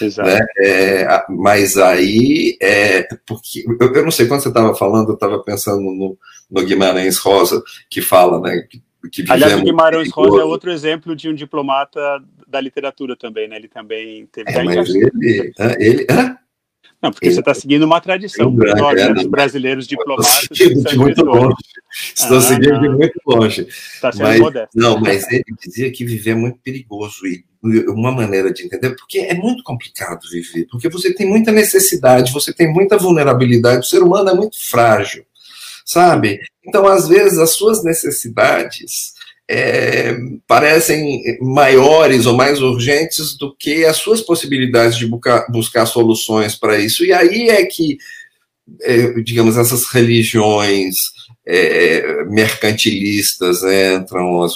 [0.00, 0.28] Exato.
[0.28, 0.40] Né?
[0.60, 5.42] É, mas aí, é, porque eu, eu, não sei, quando você estava falando, eu estava
[5.42, 6.18] pensando no,
[6.50, 8.66] no, Guimarães Rosa, que fala, né?
[8.68, 12.00] Que, que Aliás, o Guimarães Rosa é outro exemplo de um diplomata
[12.46, 13.56] da literatura também, né?
[13.56, 14.50] Ele também teve.
[14.50, 16.06] É, mas ele, ele,
[17.04, 20.48] não, porque você está seguindo uma tradição grande, nós, é, dos brasileiros diplomatas.
[20.50, 21.56] Estou de muito longe.
[21.92, 23.66] Estou ah, seguindo de muito longe.
[23.68, 24.70] Está sendo mas, modesto.
[24.74, 27.44] Não, mas ele dizia que viver é muito perigoso e
[27.88, 32.52] uma maneira de entender, porque é muito complicado viver, porque você tem muita necessidade, você
[32.52, 35.24] tem muita vulnerabilidade, o ser humano é muito frágil,
[35.84, 36.40] sabe?
[36.66, 39.14] Então, às vezes, as suas necessidades
[39.48, 46.54] é, parecem maiores ou mais urgentes do que as suas possibilidades de buscar, buscar soluções
[46.54, 47.04] para isso.
[47.04, 47.98] E aí é que,
[48.82, 50.96] é, digamos, essas religiões
[51.46, 54.46] é, mercantilistas entram,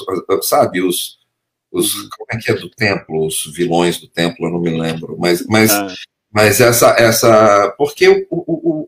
[0.42, 1.17] sabe, os,
[1.70, 1.92] os.
[1.92, 3.26] Como é que é do templo?
[3.26, 5.16] Os vilões do templo, eu não me lembro.
[5.18, 5.92] Mas, mas, ah.
[6.32, 6.94] mas essa.
[6.98, 8.86] essa porque o, o, o,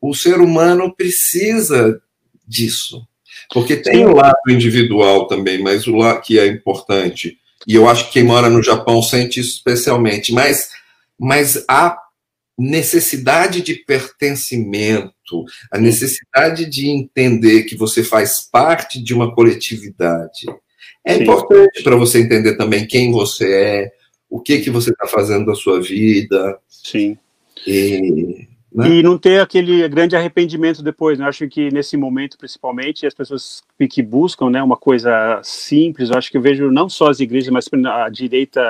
[0.00, 2.00] o, o ser humano precisa
[2.46, 3.06] disso
[3.52, 7.36] porque tem o lado individual também, mas o lado que é importante.
[7.66, 10.32] E eu acho que quem mora no Japão sente isso especialmente.
[10.32, 10.70] Mas,
[11.18, 11.98] mas a
[12.56, 20.46] necessidade de pertencimento, a necessidade de entender que você faz parte de uma coletividade,
[21.04, 21.22] é Sim.
[21.22, 23.92] importante para você entender também quem você é,
[24.28, 26.58] o que que você está fazendo da sua vida.
[26.68, 27.16] Sim.
[27.66, 28.88] E né?
[28.88, 31.18] E não ter aquele grande arrependimento depois.
[31.18, 31.24] Né?
[31.24, 36.18] Eu acho que nesse momento, principalmente, as pessoas que buscam né, uma coisa simples, eu
[36.18, 38.60] acho que eu vejo não só as igrejas, mas a direita,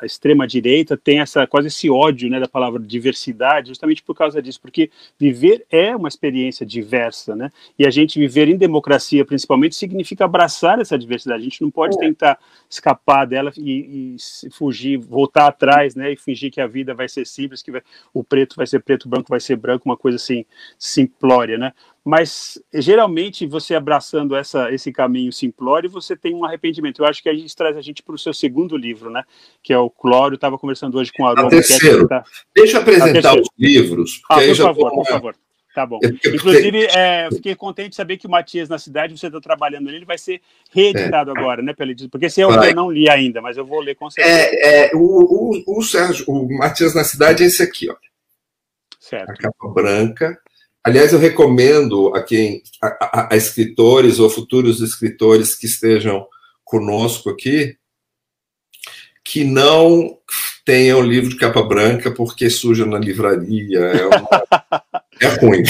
[0.00, 4.40] a extrema direita, tem essa quase esse ódio né, da palavra diversidade, justamente por causa
[4.40, 7.50] disso, porque viver é uma experiência diversa, né?
[7.78, 11.40] E a gente viver em democracia, principalmente, significa abraçar essa diversidade.
[11.40, 12.00] A gente não pode é.
[12.00, 16.12] tentar escapar dela e, e, fugir, voltar atrás, né?
[16.12, 17.82] E fingir que a vida vai ser simples, que vai,
[18.14, 20.44] o preto vai ser preto, o branco vai ser branco, uma coisa assim
[20.78, 21.72] simplória, né?
[22.04, 27.02] Mas geralmente você abraçando essa, esse caminho simplório, você tem um arrependimento.
[27.02, 29.22] Eu acho que a gente traz a gente para o seu segundo livro, né?
[29.62, 30.36] Que é o Clório.
[30.36, 31.50] Estava conversando hoje com a Aroma.
[31.50, 32.08] Terceiro.
[32.08, 32.24] Tá...
[32.54, 34.22] Deixa eu apresentar os livros.
[34.30, 35.36] Ah, por favor, por favor.
[35.74, 36.00] Tá bom.
[36.26, 39.98] Inclusive, é, fiquei contente de saber que o Matias na cidade, você está trabalhando ali,
[39.98, 40.40] ele vai ser
[40.72, 41.38] reeditado é.
[41.38, 43.80] agora, né, Pelo Porque esse é o que eu não li ainda, mas eu vou
[43.80, 44.36] ler com certeza.
[44.36, 47.94] É, é o, o, o, Sérgio, o Matias na cidade é esse aqui, ó.
[48.98, 49.30] Certo.
[49.30, 50.40] A capa branca.
[50.82, 56.26] Aliás, eu recomendo a quem, a, a, a escritores ou futuros escritores que estejam
[56.64, 57.76] conosco aqui,
[59.24, 60.16] que não
[60.64, 63.78] tenham livro de capa branca porque suja na livraria.
[63.78, 64.28] É uma...
[65.22, 65.62] É ruim.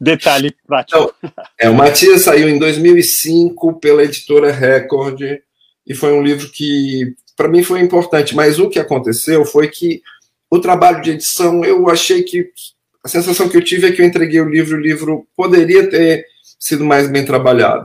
[0.00, 1.12] Detalhe prático.
[1.18, 5.20] Então, é, o Matias saiu em 2005 pela editora Record
[5.86, 8.34] e foi um livro que, para mim, foi importante.
[8.34, 10.02] Mas o que aconteceu foi que
[10.50, 12.48] o trabalho de edição, eu achei que.
[13.04, 16.24] A sensação que eu tive é que eu entreguei o livro, o livro poderia ter
[16.58, 17.84] sido mais bem trabalhado.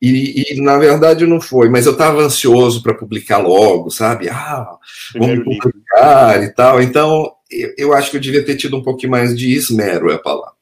[0.00, 4.28] E, e, na verdade não foi, mas eu estava ansioso para publicar logo, sabe?
[4.28, 4.66] Ah,
[5.14, 6.44] vamos publicar livro.
[6.44, 6.82] e tal.
[6.82, 10.14] Então, eu, eu, acho que eu devia ter tido um pouquinho mais de esmero, é
[10.14, 10.54] a palavra.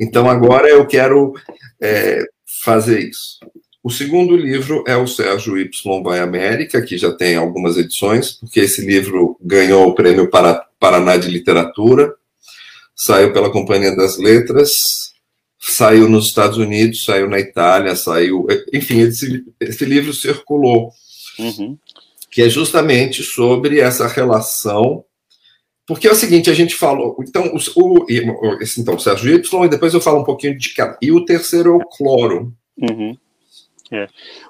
[0.00, 1.34] Então, agora eu quero
[1.80, 2.24] é,
[2.64, 3.38] fazer isso.
[3.82, 8.60] O segundo livro é o Sérgio Y vai América, que já tem algumas edições, porque
[8.60, 10.28] esse livro ganhou o prêmio
[10.80, 12.12] Paraná de Literatura,
[12.96, 14.72] saiu pela Companhia das Letras,
[15.58, 18.46] saiu nos Estados Unidos, saiu na Itália, saiu.
[18.72, 20.90] Enfim, esse, esse livro circulou,
[21.38, 21.76] uhum.
[22.30, 25.04] que é justamente sobre essa relação.
[25.86, 27.16] Porque é o seguinte, a gente falou.
[27.20, 28.06] Então, o, o
[28.60, 30.96] esse, então, o Sérgio Y, e depois eu falo um pouquinho de cada.
[31.00, 32.52] E o terceiro é o cloro.
[32.76, 33.16] Uhum.
[33.92, 34.08] É.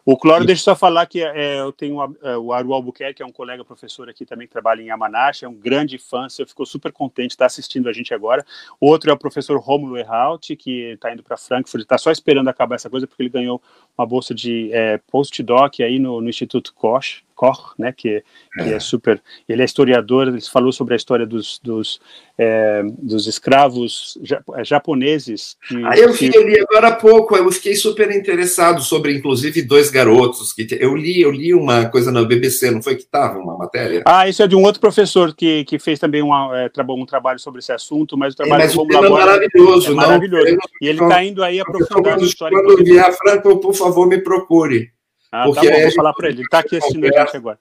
[0.08, 3.26] O Cloro, deixa eu só falar que é, eu tenho é, o Aru Albuquerque, é
[3.26, 6.64] um colega professor aqui também que trabalha em Yamanashi, é um grande fã, você ficou
[6.64, 8.46] super contente de estar assistindo a gente agora.
[8.80, 12.76] Outro é o professor Romulo Erhalt, que está indo para Frankfurt, está só esperando acabar
[12.76, 13.60] essa coisa, porque ele ganhou
[13.98, 18.72] uma bolsa de é, postdoc aí no, no Instituto Koch, Koch, né, que, que é.
[18.74, 18.80] é.
[18.80, 19.22] super.
[19.46, 22.00] Ele é historiador, ele falou sobre a história dos, dos,
[22.38, 24.18] é, dos escravos
[24.54, 25.56] é, japoneses.
[25.68, 29.62] Que, ah, eu, vi, eu li agora há pouco, eu fiquei super interessado sobre, inclusive,
[29.62, 30.52] dois garotos.
[30.52, 34.02] que Eu li, eu li uma coisa na BBC, não foi que estava uma matéria?
[34.06, 37.38] Ah, isso é de um outro professor que, que fez também uma, é, um trabalho
[37.38, 39.86] sobre esse assunto, mas o trabalho é, mas o tema é maravilhoso.
[39.86, 40.56] É não, maravilhoso.
[40.80, 42.62] e ele está indo aí aprofundando a história.
[42.62, 44.90] Quando vier Franco, por favor, me procure.
[45.32, 46.38] Ah, tá Porque tá bom, vou falar para ele.
[46.38, 47.58] Ele está aqui assistindo a gente agora.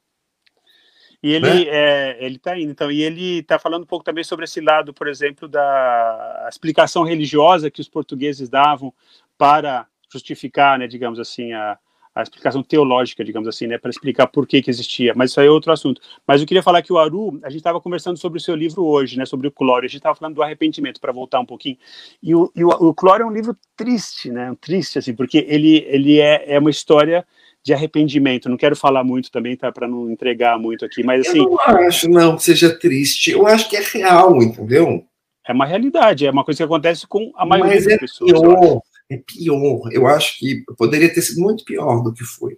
[1.24, 1.64] E ele né?
[1.68, 4.94] é, ele está indo, então, e ele está falando um pouco também sobre esse lado,
[4.94, 8.94] por exemplo, da explicação religiosa que os portugueses davam
[9.36, 11.80] para justificar, né, digamos assim, a,
[12.16, 15.14] a explicação teológica, digamos assim, né, para explicar por que que existia.
[15.14, 16.00] Mas isso aí é outro assunto.
[16.26, 18.86] Mas eu queria falar que o Aru, a gente estava conversando sobre o seu livro
[18.86, 19.86] hoje, né, sobre o Clório.
[19.86, 21.78] A gente estava falando do arrependimento, para voltar um pouquinho.
[22.24, 25.86] E o, e o, o Clório é um livro triste, né, triste assim, porque ele
[25.90, 27.26] ele é, é uma história
[27.62, 28.48] de arrependimento.
[28.48, 31.40] Não quero falar muito também, tá, para não entregar muito aqui, mas assim.
[31.40, 33.32] Eu não acho, não, que seja triste.
[33.32, 35.04] Eu acho que é real, entendeu?
[35.48, 38.32] É uma realidade, é uma coisa que acontece com a maioria mas das é pessoas.
[38.32, 39.90] Pior, é pior.
[39.92, 42.58] Eu acho que poderia ter sido muito pior do que foi.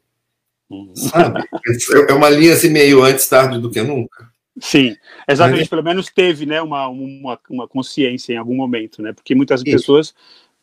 [0.70, 0.96] Uhum.
[0.96, 1.44] Sabe?
[2.10, 4.30] é uma linha assim meio antes tarde do que nunca.
[4.60, 4.96] Sim,
[5.30, 5.62] exatamente.
[5.62, 9.14] Mas, pelo menos teve, né, uma, uma, uma consciência em algum momento, né?
[9.14, 9.72] Porque muitas isso.
[9.72, 10.14] pessoas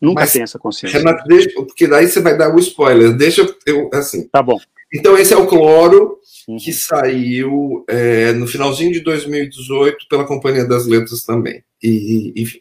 [0.04, 0.98] Nunca Mas, tem essa consciência.
[0.98, 3.16] Renato, deixa, porque daí você vai dar o spoiler.
[3.16, 4.28] Deixa eu, assim.
[4.28, 4.60] Tá bom.
[4.92, 6.56] Então, esse é o Cloro, uhum.
[6.56, 11.64] que saiu é, no finalzinho de 2018 pela Companhia das Letras também.
[11.82, 12.60] E, enfim.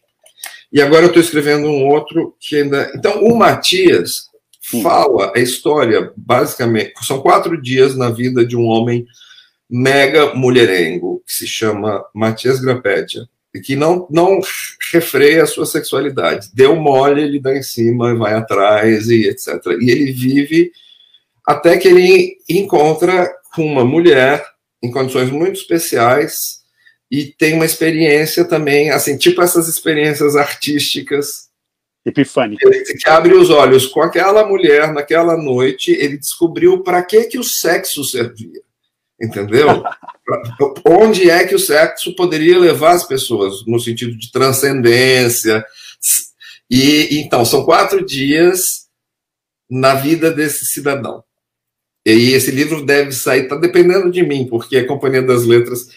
[0.73, 2.91] E agora eu estou escrevendo um outro que ainda.
[2.95, 4.29] Então, o Matias
[4.73, 4.81] uhum.
[4.81, 6.93] fala a história, basicamente.
[7.03, 9.05] São quatro dias na vida de um homem
[9.69, 13.27] mega mulherengo, que se chama Matias Grapédia
[13.61, 14.39] que não, não
[14.91, 16.49] refreia a sua sexualidade.
[16.53, 19.47] Deu mole, ele dá em cima, vai atrás e etc.
[19.79, 20.71] E ele vive
[21.45, 24.43] até que ele encontra com uma mulher
[24.81, 26.62] em condições muito especiais
[27.13, 31.47] e tem uma experiência também, assim, tipo essas experiências artísticas.
[32.03, 32.91] Epifânicas.
[32.91, 37.43] Que abre os olhos com aquela mulher naquela noite, ele descobriu para que, que o
[37.43, 38.63] sexo servia.
[39.21, 39.83] entendeu?
[40.83, 45.63] Onde é que o sexo poderia levar as pessoas no sentido de transcendência?
[46.67, 48.87] E então são quatro dias
[49.69, 51.23] na vida desse cidadão.
[52.03, 55.87] E esse livro deve sair, está dependendo de mim, porque a Companhia das Letras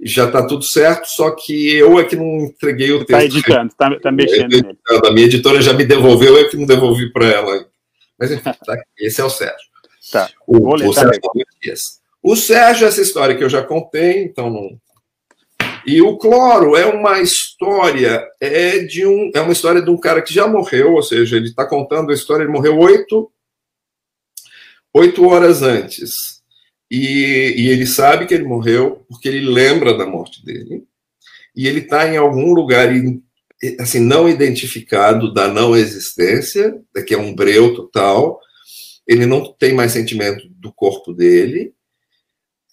[0.00, 3.36] já está tudo certo, só que eu é que não entreguei o tá texto.
[3.36, 4.78] Está editando, está tá mexendo nele.
[5.04, 7.66] A minha editora já me devolveu, eu é que não devolvi para ela.
[8.18, 9.72] Mas enfim, tá, esse é o Sérgio.
[10.10, 10.30] Tá.
[10.46, 11.20] O, Vou ler, o, Sérgio
[12.22, 14.78] o Sérgio, essa história que eu já contei, então não.
[15.84, 20.22] E o Cloro é uma história, é de um, é uma história de um cara
[20.22, 23.32] que já morreu, ou seja, ele está contando a história, ele morreu oito
[24.94, 26.41] oito horas antes.
[26.94, 30.84] E, e, ele sabe que ele morreu porque ele lembra da morte dele.
[31.56, 32.92] E ele está em algum lugar
[33.80, 38.38] assim não identificado da não existência, que é um breu total.
[39.06, 41.72] Ele não tem mais sentimento do corpo dele.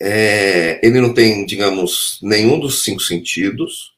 [0.01, 3.93] É, ele não tem, digamos, nenhum dos cinco sentidos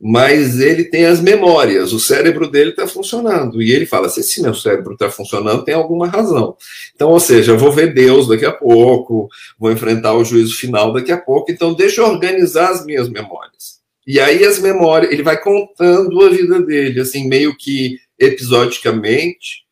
[0.00, 3.62] mas ele tem as memórias, o cérebro dele está funcionando.
[3.62, 6.56] E ele fala: se esse meu cérebro está funcionando, tem alguma razão.
[6.94, 9.28] Então, ou seja, eu vou ver Deus daqui a pouco,
[9.58, 13.76] vou enfrentar o juízo final daqui a pouco, então deixa eu organizar as minhas memórias.
[14.06, 19.64] E aí as memórias, ele vai contando a vida dele, assim, meio que episodicamente,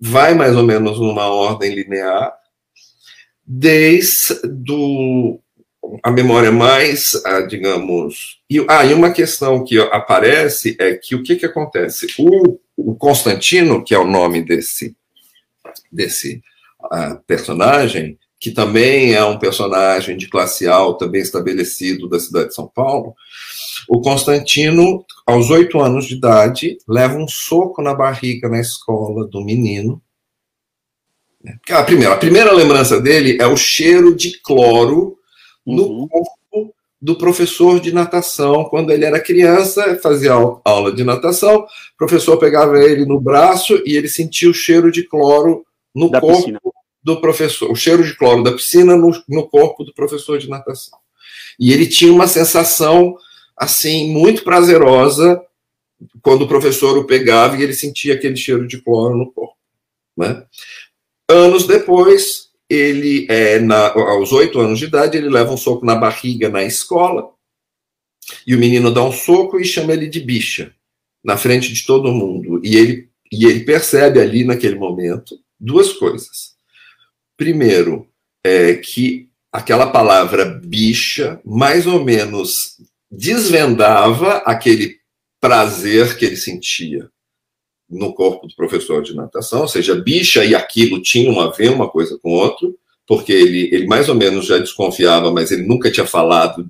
[0.00, 2.32] vai mais ou menos numa ordem linear,
[3.46, 5.40] desde do
[6.02, 8.40] a memória mais, ah, digamos.
[8.48, 12.06] E, ah, e uma questão que aparece é que o que, que acontece?
[12.18, 14.96] O, o Constantino, que é o nome desse,
[15.90, 16.42] desse
[16.84, 22.54] uh, personagem, que também é um personagem de classe alta, bem estabelecido da cidade de
[22.54, 23.14] São Paulo,
[23.88, 29.44] o Constantino, aos oito anos de idade, leva um soco na barriga na escola do
[29.44, 30.00] menino.
[31.70, 35.17] A primeira, a primeira lembrança dele é o cheiro de cloro
[35.74, 36.08] no uhum.
[36.08, 38.64] corpo do professor de natação.
[38.64, 43.96] Quando ele era criança, fazia aula de natação, o professor pegava ele no braço e
[43.96, 46.60] ele sentia o cheiro de cloro no da corpo piscina.
[47.02, 50.98] do professor, o cheiro de cloro da piscina no, no corpo do professor de natação.
[51.58, 53.16] E ele tinha uma sensação
[53.56, 55.42] assim muito prazerosa
[56.22, 59.56] quando o professor o pegava e ele sentia aquele cheiro de cloro no corpo.
[60.16, 60.44] Né?
[61.28, 65.94] Anos depois, ele, é, na, aos oito anos de idade, ele leva um soco na
[65.94, 67.30] barriga na escola,
[68.46, 70.74] e o menino dá um soco e chama ele de bicha,
[71.24, 72.60] na frente de todo mundo.
[72.62, 76.54] E ele, e ele percebe ali, naquele momento, duas coisas.
[77.36, 78.06] Primeiro,
[78.44, 82.76] é que aquela palavra bicha, mais ou menos,
[83.10, 84.98] desvendava aquele
[85.40, 87.08] prazer que ele sentia
[87.88, 91.88] no corpo do professor de natação, ou seja, bicha e aquilo tinham a ver uma
[91.88, 96.06] coisa com outro, porque ele, ele mais ou menos já desconfiava, mas ele nunca tinha
[96.06, 96.68] falado,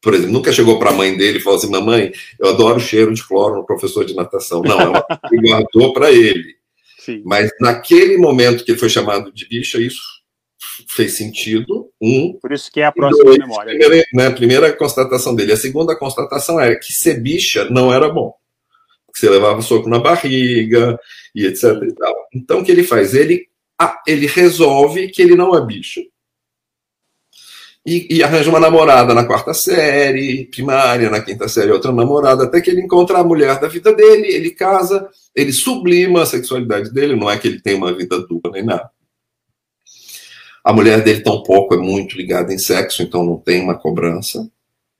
[0.00, 2.80] por exemplo, nunca chegou para a mãe dele e falou assim: Mamãe, eu adoro o
[2.80, 4.62] cheiro de cloro no professor de natação.
[4.62, 5.04] Não, ela
[5.42, 6.54] guardou para ele.
[7.00, 7.22] Sim.
[7.24, 10.00] Mas naquele momento que ele foi chamado de bicha, isso
[10.88, 11.90] fez sentido.
[12.00, 12.38] Um.
[12.40, 13.76] Por isso que é a próxima dois, memória.
[13.76, 15.52] Primeira, né, a primeira constatação dele.
[15.52, 18.39] A segunda constatação era que ser bicha não era bom
[19.12, 20.98] que você levava soco na barriga
[21.34, 21.64] e etc.
[21.82, 22.38] E.
[22.38, 23.14] Então, o que ele faz?
[23.14, 23.46] Ele,
[24.06, 26.00] ele resolve que ele não é bicho.
[27.84, 32.60] E, e, arranja uma namorada na quarta série, primária, na quinta série, outra namorada, até
[32.60, 37.16] que ele encontra a mulher da vida dele, ele casa, ele sublima a sexualidade dele,
[37.16, 38.90] não é que ele tem uma vida dupla nem nada.
[40.62, 44.46] A mulher dele tampouco é muito ligada em sexo, então não tem uma cobrança.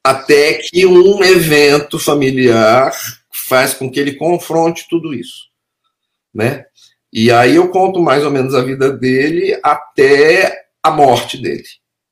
[0.02, 2.92] Até que um evento familiar
[3.50, 5.48] faz com que ele confronte tudo isso,
[6.32, 6.66] né?
[7.12, 11.64] E aí eu conto mais ou menos a vida dele até a morte dele,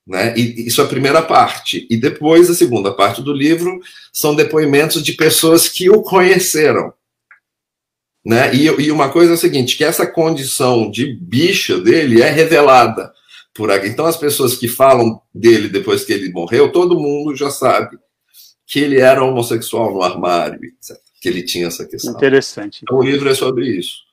[0.05, 0.37] né?
[0.37, 1.87] E isso é a primeira parte.
[1.89, 3.79] E depois a segunda parte do livro
[4.13, 6.93] são depoimentos de pessoas que o conheceram,
[8.27, 8.53] né?
[8.53, 13.13] E, e uma coisa é a seguinte, que essa condição de bicha dele é revelada
[13.55, 13.87] por aqui.
[13.87, 17.97] Então as pessoas que falam dele depois que ele morreu, todo mundo já sabe
[18.67, 22.13] que ele era homossexual no armário, etc que ele tinha essa questão.
[22.13, 22.81] Interessante.
[22.83, 24.09] Então, o livro é sobre isso.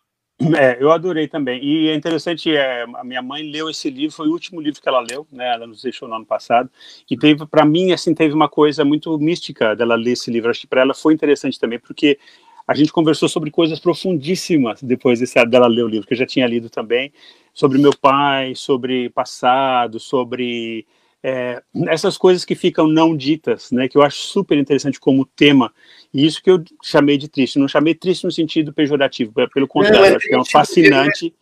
[0.57, 1.63] É, eu adorei também.
[1.63, 4.89] E é interessante, é, a minha mãe leu esse livro, foi o último livro que
[4.89, 5.53] ela leu, né?
[5.53, 6.69] Ela nos deixou no ano passado.
[7.09, 10.49] E teve, para mim, assim, teve uma coisa muito mística dela ler esse livro.
[10.49, 12.19] Acho que para ela foi interessante também, porque
[12.67, 16.25] a gente conversou sobre coisas profundíssimas depois desse, dela ler o livro, que eu já
[16.25, 17.13] tinha lido também,
[17.53, 20.85] sobre meu pai, sobre passado, sobre
[21.27, 25.73] é, essas coisas que ficam não ditas, né, que eu acho super interessante como tema,
[26.13, 30.05] e isso que eu chamei de triste, não chamei triste no sentido pejorativo, pelo contrário,
[30.05, 31.33] é, acho que é um fascinante.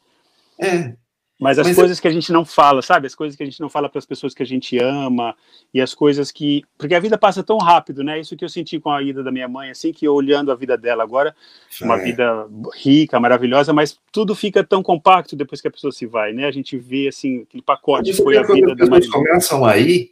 [0.58, 0.96] É,
[1.40, 2.02] Mas as Mas coisas eu...
[2.02, 3.08] que a gente não fala, sabe?
[3.08, 5.36] As coisas que a gente não fala para as pessoas que a gente ama
[5.74, 6.64] e as coisas que.
[6.78, 8.20] Porque a vida passa tão rápido, né?
[8.20, 10.78] Isso que eu senti com a ida da minha mãe, assim, que olhando a vida
[10.78, 11.36] dela agora,
[11.82, 11.84] é.
[11.86, 16.34] uma vida rica, maravilhosa, mas tudo fica tão compacto depois que a pessoa se vai,
[16.34, 16.46] né?
[16.46, 20.12] A gente vê, assim, aquele pacote que foi a vida da As começam aí,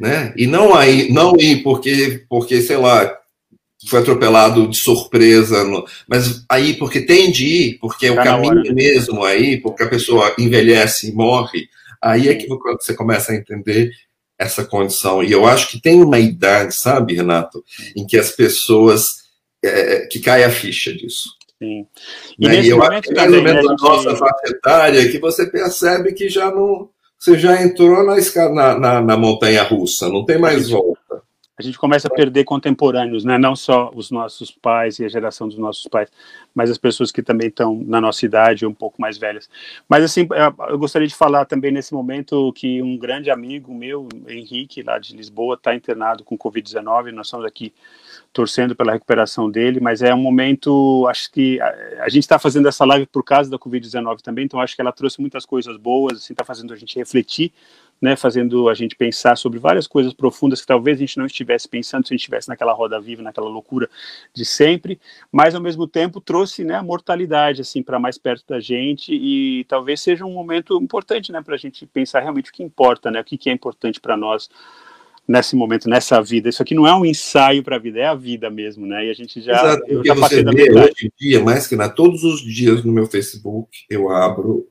[0.00, 0.32] né?
[0.36, 3.18] E não aí, não ir porque, porque sei lá,
[3.88, 5.84] foi atropelado de surpresa, no...
[6.08, 10.34] mas aí porque tem de ir, porque é o caminho mesmo aí, porque a pessoa
[10.38, 11.68] envelhece e morre,
[12.02, 13.90] aí é que você começa a entender
[14.38, 15.22] essa condição.
[15.22, 17.64] E eu acho que tem uma idade, sabe, Renato,
[17.96, 19.24] em que as pessoas
[19.62, 21.28] é, que cai a ficha disso.
[21.58, 21.86] Sim.
[22.38, 22.66] E, né?
[22.66, 23.82] eu acho que ou menos a gente...
[23.82, 28.16] nossa faixa etária que você percebe que já não você já entrou na,
[28.50, 31.00] na, na, na montanha russa, não tem mais volta
[31.56, 33.38] a gente começa a perder contemporâneos, né?
[33.38, 36.10] não só os nossos pais e a geração dos nossos pais,
[36.52, 39.48] mas as pessoas que também estão na nossa idade um pouco mais velhas.
[39.88, 40.26] Mas assim,
[40.68, 45.16] eu gostaria de falar também nesse momento que um grande amigo meu, Henrique, lá de
[45.16, 47.72] Lisboa, está internado com Covid-19, nós estamos aqui
[48.32, 52.66] torcendo pela recuperação dele, mas é um momento, acho que a, a gente está fazendo
[52.66, 56.18] essa live por causa da Covid-19 também, então acho que ela trouxe muitas coisas boas,
[56.18, 57.52] assim, está fazendo a gente refletir
[58.00, 61.68] né, fazendo a gente pensar sobre várias coisas profundas que talvez a gente não estivesse
[61.68, 63.88] pensando se a gente estivesse naquela roda viva, naquela loucura
[64.32, 65.00] de sempre,
[65.32, 69.64] mas ao mesmo tempo trouxe né, a mortalidade assim para mais perto da gente e
[69.64, 73.20] talvez seja um momento importante né, para a gente pensar realmente o que importa, né,
[73.20, 74.48] o que, que é importante para nós
[75.26, 76.48] nesse momento, nessa vida.
[76.48, 79.06] Isso aqui não é um ensaio para a vida, é a vida mesmo, né?
[79.06, 79.52] E a gente já.
[79.52, 82.92] Exato, eu já você vê hoje em dia, mais que na todos os dias no
[82.92, 84.68] meu Facebook, eu abro,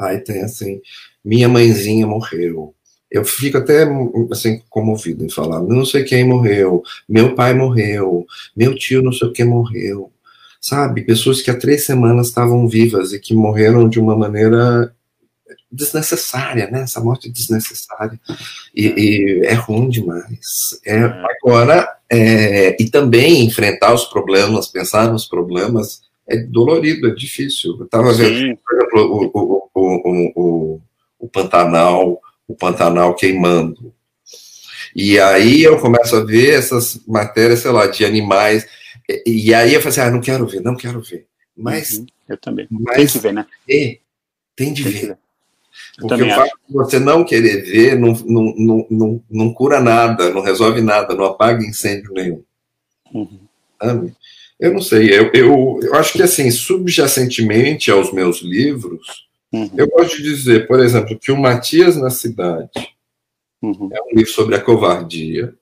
[0.00, 0.80] aí tem assim,
[1.24, 2.74] minha mãezinha morreu.
[3.10, 3.86] Eu fico até
[4.30, 8.24] assim comovido em falar, não sei quem morreu, meu pai morreu,
[8.56, 10.12] meu tio não sei o que morreu.
[10.60, 14.94] Sabe, pessoas que há três semanas estavam vivas e que morreram de uma maneira
[15.72, 16.82] desnecessária, né?
[16.82, 18.18] Essa morte desnecessária.
[18.74, 20.78] E, e é ruim demais.
[20.84, 27.76] É, agora, é, e também enfrentar os problemas, pensar nos problemas, é dolorido, é difícil.
[27.78, 30.80] Eu estava vendo, por exemplo, o, o, o,
[31.18, 33.92] o Pantanal, o Pantanal queimando.
[34.94, 38.66] E aí eu começo a ver essas matérias, sei lá, de animais,
[39.26, 41.26] e, aí eu falo assim, ah, não quero ver, não quero ver.
[41.56, 41.98] Mas.
[41.98, 42.66] Uhum, eu também.
[42.70, 43.46] Mas tem que ver, né?
[43.68, 43.98] É,
[44.54, 45.06] tem de tem ver.
[45.08, 45.18] ver.
[46.00, 50.30] Porque o fato de você não querer ver não, não, não, não, não cura nada,
[50.30, 52.42] não resolve nada, não apaga incêndio nenhum.
[53.12, 53.40] Uhum.
[54.60, 59.70] Eu não sei, eu, eu, eu acho que assim, subjacentemente aos meus livros, Uhum.
[59.76, 62.94] Eu gosto de dizer, por exemplo, que o Matias na Cidade
[63.60, 63.90] uhum.
[63.92, 65.54] é um livro sobre a covardia.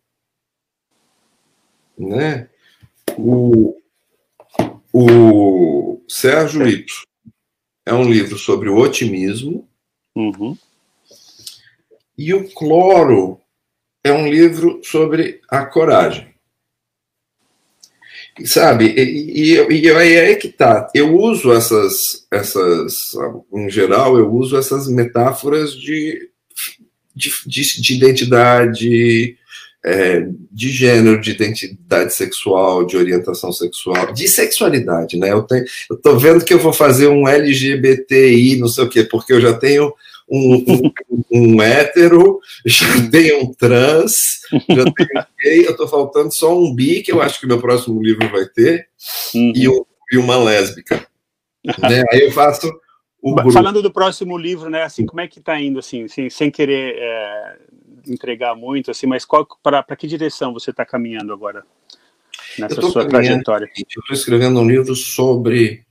[1.97, 2.49] Né?
[3.17, 3.81] O,
[4.93, 6.69] o Sérgio.
[6.69, 7.07] Ipso
[7.87, 9.67] é um livro sobre o otimismo.
[10.15, 10.57] Uhum.
[12.17, 13.41] E o Cloro
[14.05, 16.35] é um livro sobre a coragem.
[18.45, 20.89] Sabe, e, e, e aí é que tá.
[20.95, 23.13] Eu uso essas, essas,
[23.53, 26.31] em geral, eu uso essas metáforas de,
[27.15, 29.37] de, de, de identidade,
[29.85, 35.33] é, de gênero, de identidade sexual, de orientação sexual, de sexualidade, né?
[35.33, 39.05] Eu, tenho, eu tô vendo que eu vou fazer um LGBTI, não sei o quê,
[39.05, 39.93] porque eu já tenho
[40.31, 46.57] um, um, um hétero, já tenho um trans, já tenho gay, eu estou faltando só
[46.57, 48.89] um bi, que eu acho que meu próximo livro vai ter,
[49.35, 49.53] uhum.
[49.55, 51.07] e, um, e, uma lésbica.
[51.65, 52.05] né?
[52.13, 52.71] Aí eu faço
[53.21, 56.51] o Falando do próximo livro, né, assim, como é que está indo, assim, sem, sem
[56.51, 57.57] querer é,
[58.07, 59.27] entregar muito, assim, mas
[59.63, 61.65] para que direção você está caminhando agora
[62.57, 63.69] nessa sua trajetória?
[63.77, 65.85] Eu estou escrevendo um livro sobre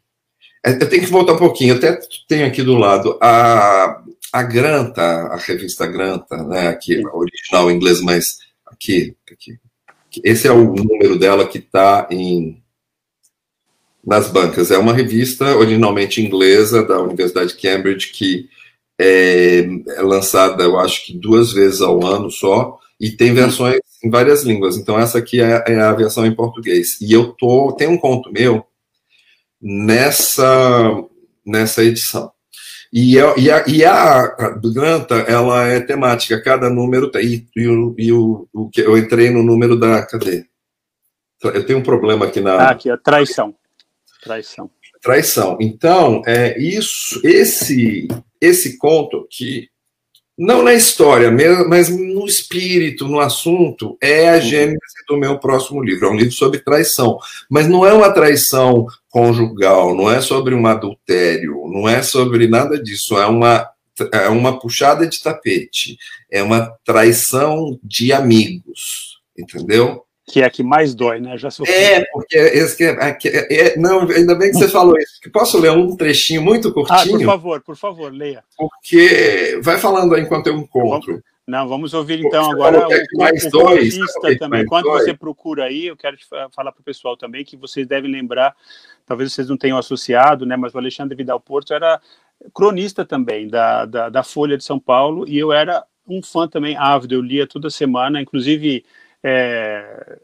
[0.66, 4.02] é, eu tenho que voltar um pouquinho, até tenho aqui do lado a,
[4.38, 9.58] a Granta, a revista Granta, né, aqui, a original em inglês, mas aqui, aqui.
[10.24, 12.62] Esse é o número dela que está em
[14.06, 14.70] nas bancas.
[14.70, 18.48] É uma revista originalmente inglesa da Universidade de Cambridge que
[19.00, 24.10] é, é lançada, eu acho que duas vezes ao ano só, e tem versões em
[24.10, 24.78] várias línguas.
[24.78, 27.02] Então essa aqui é, é a versão em português.
[27.02, 28.64] E eu tô tem um conto meu
[29.60, 31.04] nessa
[31.44, 32.32] nessa edição.
[32.92, 34.28] E, a, e, a, e a
[34.74, 37.26] Granta, ela é temática, cada número tem.
[37.26, 40.06] E, e, o, e o, o, que eu entrei no número da.
[40.06, 40.46] Cadê?
[41.44, 42.56] Eu tenho um problema aqui na.
[42.56, 43.54] Ah, aqui, a traição.
[44.24, 44.70] Traição.
[45.02, 45.58] Traição.
[45.62, 48.08] Então, é isso, esse,
[48.42, 49.70] esse conto que
[50.38, 51.32] não na história,
[51.68, 54.42] mas no espírito, no assunto, é a uhum.
[54.42, 54.78] gênese
[55.08, 56.08] do meu próximo livro.
[56.08, 57.18] É um livro sobre traição,
[57.50, 62.82] mas não é uma traição conjugal, não é sobre um adultério, não é sobre nada
[62.82, 63.68] disso, é uma
[64.14, 65.98] é uma puxada de tapete,
[66.30, 70.04] é uma traição de amigos, entendeu?
[70.28, 71.38] Que é a que mais dói, né?
[71.38, 71.74] Já sofri.
[71.74, 75.22] É, porque esse que é, é, é, não, ainda bem que você falou isso.
[75.32, 77.16] Posso ler um trechinho muito curtinho?
[77.16, 78.44] Ah, por favor, por favor, leia.
[78.58, 81.24] Porque vai falando aí enquanto eu encontro.
[81.48, 83.98] Não, vamos ouvir então agora o, é mais o dois,
[84.38, 84.66] também.
[84.66, 85.00] Quando dói.
[85.00, 86.18] você procura aí, eu quero
[86.52, 88.54] falar para o pessoal também que vocês devem lembrar,
[89.06, 90.58] talvez vocês não tenham associado, né?
[90.58, 92.02] Mas o Alexandre Vidal Porto era
[92.54, 96.76] cronista também da, da, da Folha de São Paulo e eu era um fã também
[96.76, 97.16] ávido.
[97.16, 98.84] Eu lia toda semana, inclusive
[99.24, 100.18] é,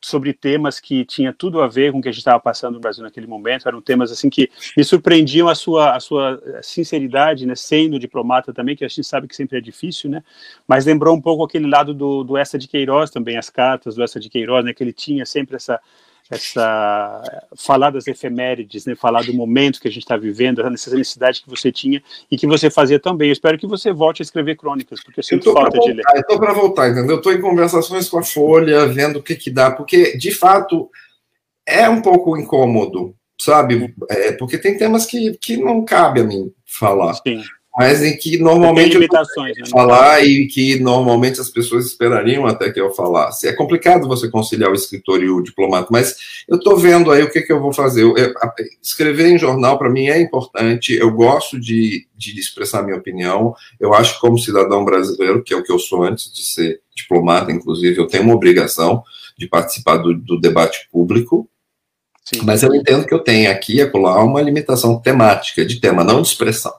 [0.00, 2.80] sobre temas que tinha tudo a ver com o que a gente estava passando no
[2.80, 3.66] Brasil naquele momento.
[3.68, 8.76] Eram temas assim que me surpreendiam a sua, a sua sinceridade, né, sendo diplomata também,
[8.76, 10.22] que a gente sabe que sempre é difícil, né?
[10.66, 14.02] Mas lembrou um pouco aquele lado do, do Essa de Queiroz também, as cartas do
[14.02, 14.72] Essa de Queiroz, né?
[14.72, 15.80] Que ele tinha sempre essa
[16.30, 17.22] essa
[17.56, 21.50] falar das efemérides, né, falar do momento que a gente está vivendo, essa necessidade que
[21.50, 23.28] você tinha e que você fazia também.
[23.28, 25.96] Eu espero que você volte a escrever crônicas, porque eu sinto eu falta voltar, de
[25.96, 26.04] ler.
[26.14, 27.10] Eu estou para voltar, entendeu?
[27.12, 30.88] Eu estou em conversações com a Folha, vendo o que que dá, porque de fato
[31.66, 33.92] é um pouco incômodo, sabe?
[34.08, 37.14] É, porque tem temas que, que não cabe a mim falar.
[37.14, 37.42] Sim
[37.80, 39.64] mas em que normalmente limitações, né?
[39.70, 43.48] falar e que normalmente as pessoas esperariam até que eu falasse.
[43.48, 46.14] É complicado você conciliar o escritor e o diplomata, mas
[46.46, 48.02] eu estou vendo aí o que, que eu vou fazer.
[48.02, 48.34] Eu, eu,
[48.82, 50.92] escrever em jornal para mim é importante.
[50.92, 53.54] Eu gosto de, de expressar minha opinião.
[53.80, 56.82] Eu acho que como cidadão brasileiro, que é o que eu sou antes de ser
[56.94, 59.02] diplomata, inclusive, eu tenho uma obrigação
[59.38, 61.48] de participar do, do debate público.
[62.26, 62.42] Sim.
[62.44, 66.20] Mas eu entendo que eu tenho aqui e acolá uma limitação temática, de tema, não
[66.20, 66.74] de expressão.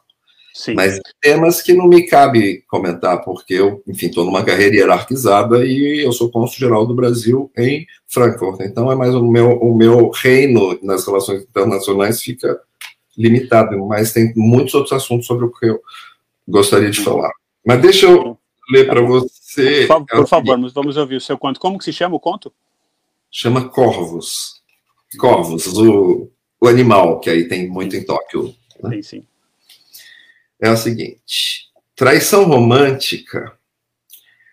[0.54, 0.74] Sim.
[0.74, 6.04] Mas temas que não me cabe comentar, porque eu, enfim, estou numa carreira hierarquizada e
[6.06, 8.62] eu sou cônsul-geral do Brasil em Frankfurt.
[8.62, 12.60] Então, é mais o meu, o meu reino nas relações internacionais fica
[13.18, 15.82] limitado, mas tem muitos outros assuntos sobre o que eu
[16.48, 17.32] gostaria de falar.
[17.66, 18.38] Mas deixa eu
[18.70, 19.86] ler para você.
[19.88, 21.60] Por, por favor, vamos ouvir o seu conto.
[21.60, 22.52] Como que se chama o conto?
[23.30, 24.62] Chama Corvos.
[25.18, 26.30] Corvos, o,
[26.60, 28.54] o animal, que aí tem muito em Tóquio.
[28.84, 28.96] Né?
[28.96, 29.31] Sim, sim
[30.62, 33.58] é o seguinte: traição romântica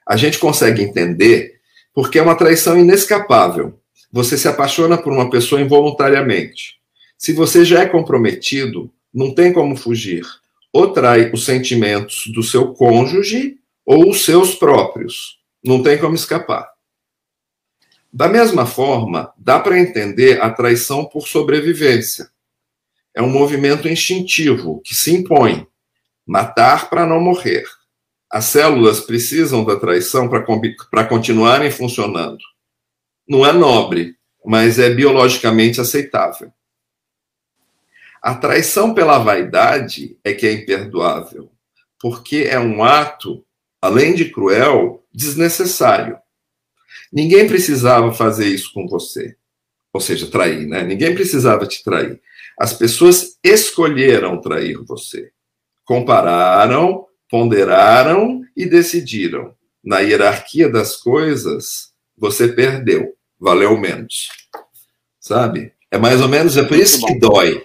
[0.06, 1.61] a gente consegue entender
[1.92, 3.78] porque é uma traição inescapável.
[4.11, 6.78] Você se apaixona por uma pessoa involuntariamente.
[7.18, 10.24] Se você já é comprometido, não tem como fugir.
[10.72, 15.38] Ou trai os sentimentos do seu cônjuge ou os seus próprios.
[15.62, 16.70] Não tem como escapar.
[18.11, 22.30] Da mesma forma, dá para entender a traição por sobrevivência.
[23.14, 25.66] É um movimento instintivo que se impõe
[26.29, 27.64] matar para não morrer.
[28.31, 32.45] As células precisam da traição para continuarem funcionando.
[33.26, 34.14] Não é nobre,
[34.45, 36.53] mas é biologicamente aceitável.
[38.22, 41.51] A traição pela vaidade é que é imperdoável,
[41.99, 43.43] porque é um ato,
[43.81, 46.18] além de cruel, desnecessário.
[47.11, 49.35] Ninguém precisava fazer isso com você.
[49.95, 50.83] Ou seja, trair, né?
[50.83, 52.20] Ninguém precisava te trair.
[52.59, 55.33] As pessoas escolheram trair você
[55.89, 59.55] compararam, ponderaram e decidiram.
[59.82, 64.28] Na hierarquia das coisas, você perdeu, valeu menos.
[65.18, 65.72] Sabe?
[65.91, 67.64] É mais ou menos, é por isso que dói.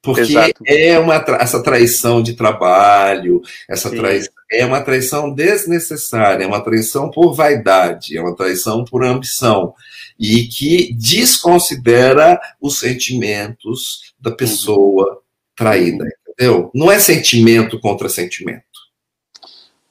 [0.00, 0.62] Porque Exato.
[0.64, 7.10] é uma essa traição de trabalho, essa traição, é uma traição desnecessária, é uma traição
[7.10, 9.74] por vaidade, é uma traição por ambição
[10.18, 15.20] e que desconsidera os sentimentos da pessoa
[15.56, 16.06] traída.
[16.40, 16.70] Entendeu?
[16.74, 18.64] Não é sentimento contra sentimento.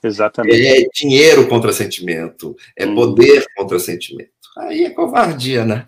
[0.02, 0.66] Exatamente.
[0.66, 2.56] É dinheiro contra sentimento.
[2.76, 2.96] É hum.
[2.96, 4.32] poder contra sentimento.
[4.58, 5.86] Aí é covardia, né?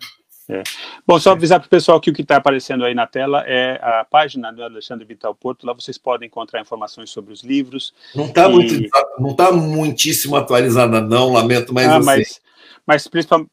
[0.48, 0.62] É.
[1.04, 3.80] Bom, só avisar para o pessoal que o que está aparecendo aí na tela é
[3.82, 5.66] a página do Alexandre Vital Porto.
[5.66, 7.92] Lá vocês podem encontrar informações sobre os livros.
[8.14, 8.52] Não está e...
[8.52, 8.88] muito,
[9.18, 11.86] não tá muitíssimo atualizada, não, lamento, mas.
[11.88, 12.06] Ah, assim...
[12.06, 12.40] mas
[12.86, 13.08] mas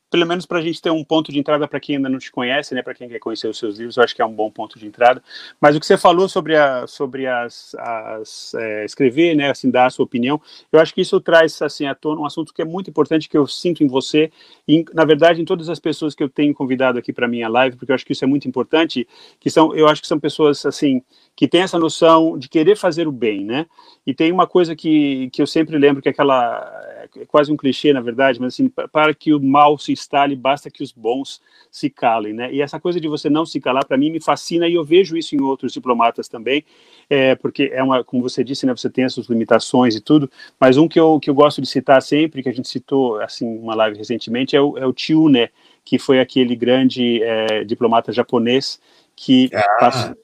[0.09, 2.32] pelo menos para a gente ter um ponto de entrada para quem ainda não te
[2.32, 4.49] conhece, né, para quem quer conhecer os seus livros, eu acho que é um bom
[4.49, 5.21] ponto de entrada.
[5.61, 9.86] Mas o que você falou sobre, a, sobre as, as é, escrever, né, assim, dar
[9.86, 12.65] a sua opinião, eu acho que isso traz assim à tona um assunto que é
[12.65, 14.32] muito importante que eu sinto em você
[14.67, 17.75] e na verdade em todas as pessoas que eu tenho convidado aqui para minha live,
[17.75, 19.07] porque eu acho que isso é muito importante,
[19.39, 21.01] que são, eu acho que são pessoas assim
[21.36, 23.65] que têm essa noção de querer fazer o bem, né?
[24.05, 27.57] E tem uma coisa que, que eu sempre lembro que é aquela é quase um
[27.57, 31.41] clichê na verdade, mas assim para que o mal se instale, basta que os bons
[31.70, 32.51] se calem, né?
[32.53, 35.17] E essa coisa de você não se calar, para mim, me fascina e eu vejo
[35.17, 36.63] isso em outros diplomatas também,
[37.09, 40.32] é, porque é uma, como você disse, né, você tem as suas limitações e tudo,
[40.59, 43.45] mas um que eu, que eu gosto de citar sempre, que a gente citou, assim,
[43.45, 45.49] uma live recentemente, é o, é o Chiu, né,
[45.84, 48.80] que foi aquele grande é, diplomata japonês
[49.15, 49.78] que ah.
[49.80, 50.15] passou,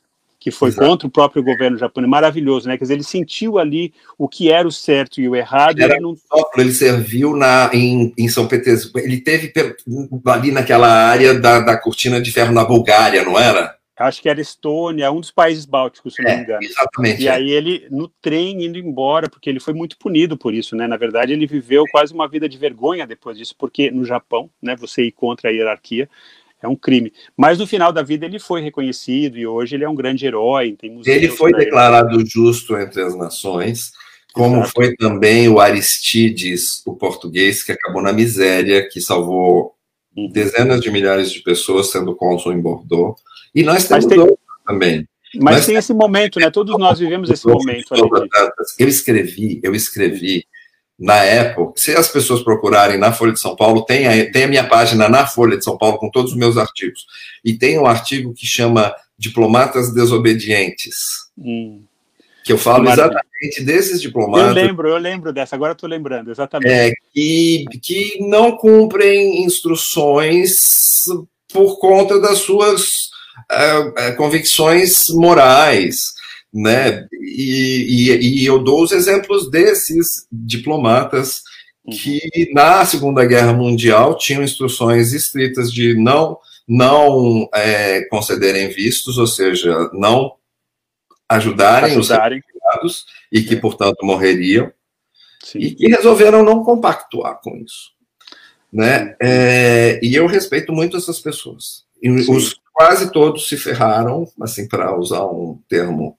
[0.46, 0.88] que foi Exato.
[0.88, 2.78] contra o próprio governo japonês, maravilhoso, né?
[2.78, 5.80] Quer dizer, ele sentiu ali o que era o certo e o errado.
[5.80, 6.16] Ele, não...
[6.56, 9.52] ele serviu na, em, em São Petersburgo, ele teve
[10.28, 13.76] ali naquela área da, da cortina de ferro na Bulgária, não era?
[13.98, 16.64] Acho que era Estônia, um dos países bálticos, se não é, me engano.
[16.64, 17.24] Exatamente.
[17.24, 17.32] E é.
[17.32, 20.86] aí ele, no trem, indo embora, porque ele foi muito punido por isso, né?
[20.86, 24.76] Na verdade, ele viveu quase uma vida de vergonha depois disso, porque no Japão, né,
[24.76, 26.08] você ir contra a hierarquia
[26.66, 27.14] é um crime.
[27.38, 30.76] Mas no final da vida ele foi reconhecido e hoje ele é um grande herói.
[31.06, 32.26] Ele foi declarado ele.
[32.26, 33.92] justo entre as nações,
[34.34, 34.72] como Exato.
[34.76, 39.74] foi também o Aristides, o português, que acabou na miséria, que salvou
[40.16, 40.30] uhum.
[40.30, 43.20] dezenas de milhares de pessoas sendo cônsul em Bordeaux.
[43.54, 44.38] E nós temos tem...
[44.66, 45.08] também.
[45.36, 46.50] Mas nós tem esse momento, né?
[46.50, 47.94] Todos nós vivemos esse momento.
[48.80, 50.46] Eu escrevi, eu escrevi
[50.98, 54.48] na época, se as pessoas procurarem na Folha de São Paulo, tem a, tem a
[54.48, 57.06] minha página na Folha de São Paulo com todos os meus artigos.
[57.44, 60.96] E tem um artigo que chama Diplomatas Desobedientes.
[61.38, 61.84] Hum.
[62.46, 64.56] Que eu falo exatamente desses diplomatas.
[64.56, 66.72] Eu lembro, eu lembro dessa, agora estou lembrando, exatamente.
[66.72, 71.04] É, que, que não cumprem instruções
[71.52, 73.10] por conta das suas
[73.52, 76.15] uh, convicções morais
[76.56, 77.06] né?
[77.12, 81.44] E, e, e, eu dou os exemplos desses diplomatas
[81.92, 89.28] que na Segunda Guerra Mundial tinham instruções estritas de não não é, concederem vistos, ou
[89.28, 90.36] seja, não
[91.30, 92.40] ajudarem, ajudarem.
[92.40, 93.60] os refugiados e que, é.
[93.60, 94.72] portanto, morreriam,
[95.44, 95.60] Sim.
[95.60, 97.92] e que resolveram não compactuar com isso.
[98.74, 99.16] Né?
[99.22, 101.84] É, e eu respeito muito essas pessoas.
[102.02, 106.18] E os, quase todos se ferraram, assim, para usar um termo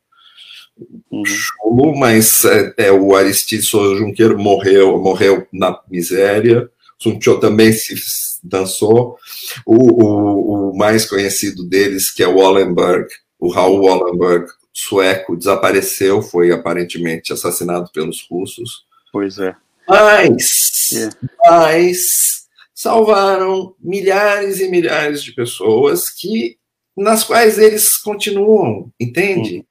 [1.24, 6.68] chulo, mas é, é, o Aristides Souza Junqueiro morreu, morreu na miséria.
[6.98, 7.94] Sun Tzu também se
[8.42, 9.16] dançou.
[9.64, 13.06] O, o, o, mais conhecido deles, que é o Wallenberg,
[13.38, 18.84] o Raul Wallenberg, sueco, desapareceu, foi aparentemente assassinado pelos russos.
[19.12, 19.54] Pois é.
[19.88, 21.10] Mas, é.
[21.48, 26.58] mas salvaram milhares e milhares de pessoas que
[26.96, 29.58] nas quais eles continuam, entende?
[29.58, 29.64] Hum.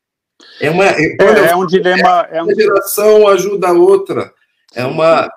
[0.59, 1.17] É, uma, é,
[1.51, 2.27] é um dilema.
[2.31, 4.33] É uma geração ajuda a outra.
[4.73, 5.31] É uma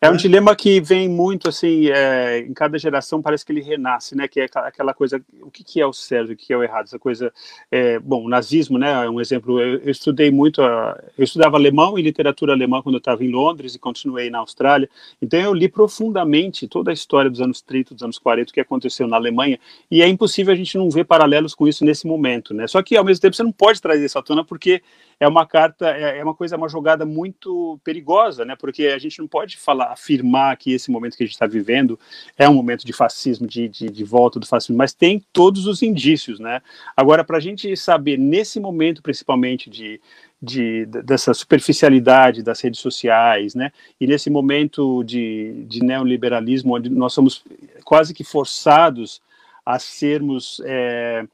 [0.00, 4.16] é um dilema que vem muito assim, é, em cada geração parece que ele renasce,
[4.16, 4.28] né?
[4.28, 6.84] Que é aquela coisa, o que, que é o certo, o que é o errado?
[6.84, 7.32] Essa coisa,
[7.70, 9.04] é, bom, o nazismo, né?
[9.04, 9.60] É um exemplo.
[9.60, 13.30] Eu, eu estudei muito, a, eu estudava alemão e literatura alemã quando eu estava em
[13.30, 14.88] Londres e continuei na Austrália.
[15.22, 18.60] Então eu li profundamente toda a história dos anos 30, dos anos 40, o que
[18.60, 19.58] aconteceu na Alemanha.
[19.90, 22.66] E é impossível a gente não ver paralelos com isso nesse momento, né?
[22.66, 24.82] Só que ao mesmo tempo você não pode trazer à tona porque
[25.18, 28.56] é uma carta, é, é uma coisa, uma jogada muito perigosa, né?
[28.56, 31.98] Porque a gente não pode falar, afirmar que esse momento que a gente está vivendo
[32.36, 35.82] é um momento de fascismo, de, de, de, volta do fascismo, mas tem todos os
[35.82, 36.60] indícios, né?
[36.96, 40.00] Agora, para a gente saber nesse momento, principalmente de,
[40.40, 43.72] de, dessa superficialidade das redes sociais, né?
[44.00, 47.42] E nesse momento de, de neoliberalismo, onde nós somos
[47.84, 49.22] quase que forçados
[49.64, 51.24] a sermos é,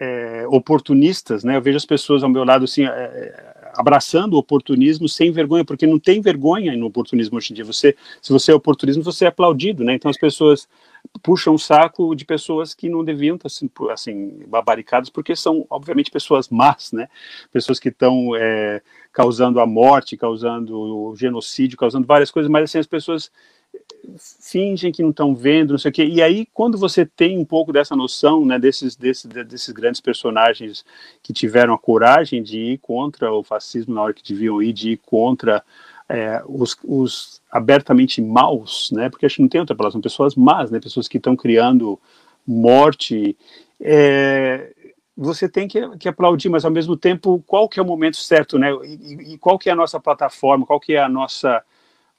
[0.00, 1.56] é, oportunistas, né?
[1.56, 5.86] Eu vejo as pessoas ao meu lado assim, é, abraçando o oportunismo sem vergonha, porque
[5.86, 7.64] não tem vergonha no oportunismo hoje em dia.
[7.64, 9.94] Você, se você é oportunismo, você é aplaudido, né?
[9.94, 10.68] Então as pessoas
[11.22, 16.10] puxam o saco de pessoas que não deviam estar assim, assim babaricadas, porque são obviamente
[16.10, 17.08] pessoas más, né?
[17.52, 22.78] Pessoas que estão é, causando a morte, causando o genocídio, causando várias coisas, mas assim
[22.78, 23.30] as pessoas
[24.18, 26.04] fingem que não estão vendo, não sei o quê.
[26.04, 30.84] E aí, quando você tem um pouco dessa noção, né, desses, desses, desses grandes personagens
[31.22, 34.92] que tiveram a coragem de ir contra o fascismo na hora que deviam ir, de
[34.92, 35.62] ir contra
[36.08, 40.34] é, os, os, abertamente maus, né, porque acho que não tem outra palavra, são pessoas
[40.34, 41.98] más, né, pessoas que estão criando
[42.46, 43.36] morte,
[43.80, 44.70] é,
[45.16, 48.58] você tem que, que, aplaudir, mas ao mesmo tempo, qual que é o momento certo,
[48.58, 51.64] né, e, e qual que é a nossa plataforma, qual que é a nossa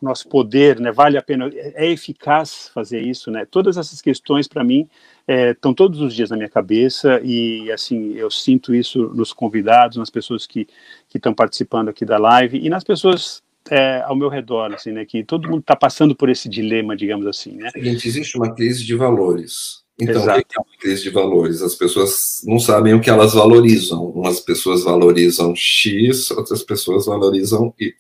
[0.02, 0.92] nosso poder, né?
[0.92, 3.46] Vale a pena, é, é eficaz fazer isso, né?
[3.46, 4.88] Todas essas questões para mim
[5.28, 9.98] estão é, todos os dias na minha cabeça e assim eu sinto isso nos convidados,
[9.98, 10.68] nas pessoas que
[11.10, 15.06] que estão participando aqui da live e nas pessoas é, ao meu redor, assim, né?
[15.06, 17.70] Que todo mundo está passando por esse dilema, digamos assim, né?
[17.72, 19.85] Seguinte, existe uma crise de valores.
[20.00, 20.40] Então, Exato.
[20.40, 21.62] o que é uma crise de valores?
[21.62, 24.06] As pessoas não sabem o que elas valorizam.
[24.08, 27.94] Umas pessoas valorizam X, outras pessoas valorizam Y.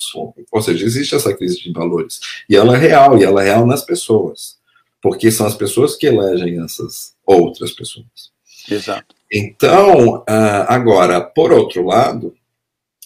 [0.51, 2.19] Ou seja, existe essa crise de valores.
[2.49, 4.57] E ela é real, e ela é real nas pessoas.
[5.01, 8.31] porque são as pessoas que elegem essas outras pessoas.
[8.67, 9.13] Exato.
[9.31, 12.33] Então, ah, agora, por outro lado,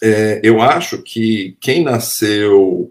[0.01, 2.89] é, eu acho que quem nasceu,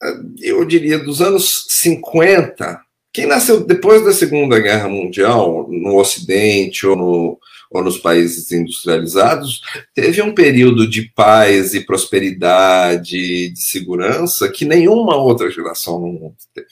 [0.00, 2.80] ah, eu diria, dos anos 50,
[3.12, 7.38] quem nasceu depois da Segunda Guerra Mundial, no Ocidente ou, no,
[7.70, 9.60] ou nos países industrializados,
[9.94, 16.36] teve um período de paz e prosperidade, de segurança, que nenhuma outra geração no mundo
[16.54, 16.68] teve.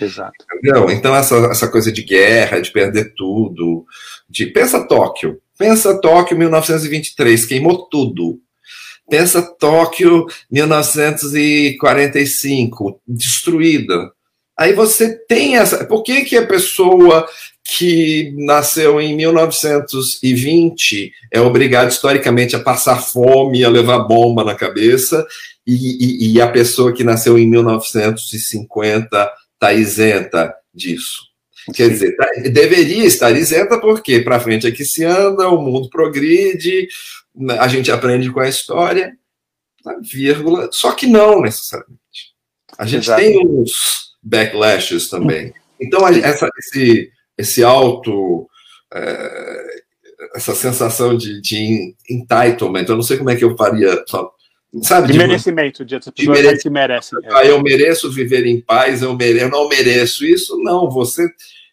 [0.00, 0.32] Exato.
[0.44, 0.88] Entendeu?
[0.90, 3.84] Então, essa, essa coisa de guerra, de perder tudo,
[4.28, 5.40] de pensa Tóquio.
[5.58, 8.40] Pensa Tóquio 1923, queimou tudo.
[9.08, 14.12] Pensa Tóquio 1945, destruída.
[14.58, 15.84] Aí você tem essa.
[15.84, 17.26] Por que, que a pessoa
[17.64, 25.26] que nasceu em 1920 é obrigada historicamente a passar fome, a levar bomba na cabeça,
[25.66, 31.32] e, e, e a pessoa que nasceu em 1950 está isenta disso?
[31.72, 35.88] Quer dizer, tá, deveria estar isenta porque para frente é que se anda, o mundo
[35.88, 36.88] progride,
[37.58, 39.16] a gente aprende com a história,
[39.84, 42.00] tá, vírgula, só que não necessariamente.
[42.76, 43.20] A gente Exato.
[43.20, 45.52] tem uns backlashes também.
[45.80, 48.48] Então, essa, esse, esse alto.
[48.94, 49.82] É,
[50.34, 54.30] essa sensação de, de entitlement, eu não sei como é que eu faria, só,
[54.82, 55.08] sabe?
[55.08, 56.58] De, de merecimento, de outras pessoas mere...
[56.58, 57.18] que merecem.
[57.30, 59.40] Ah, eu mereço viver em paz, eu, mere...
[59.40, 60.90] eu não mereço isso, não.
[60.90, 61.28] Você,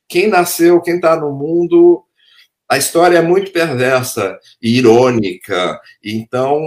[0.08, 2.04] quem nasceu, quem está no mundo,
[2.68, 5.80] a história é muito perversa e irônica.
[6.04, 6.60] Então,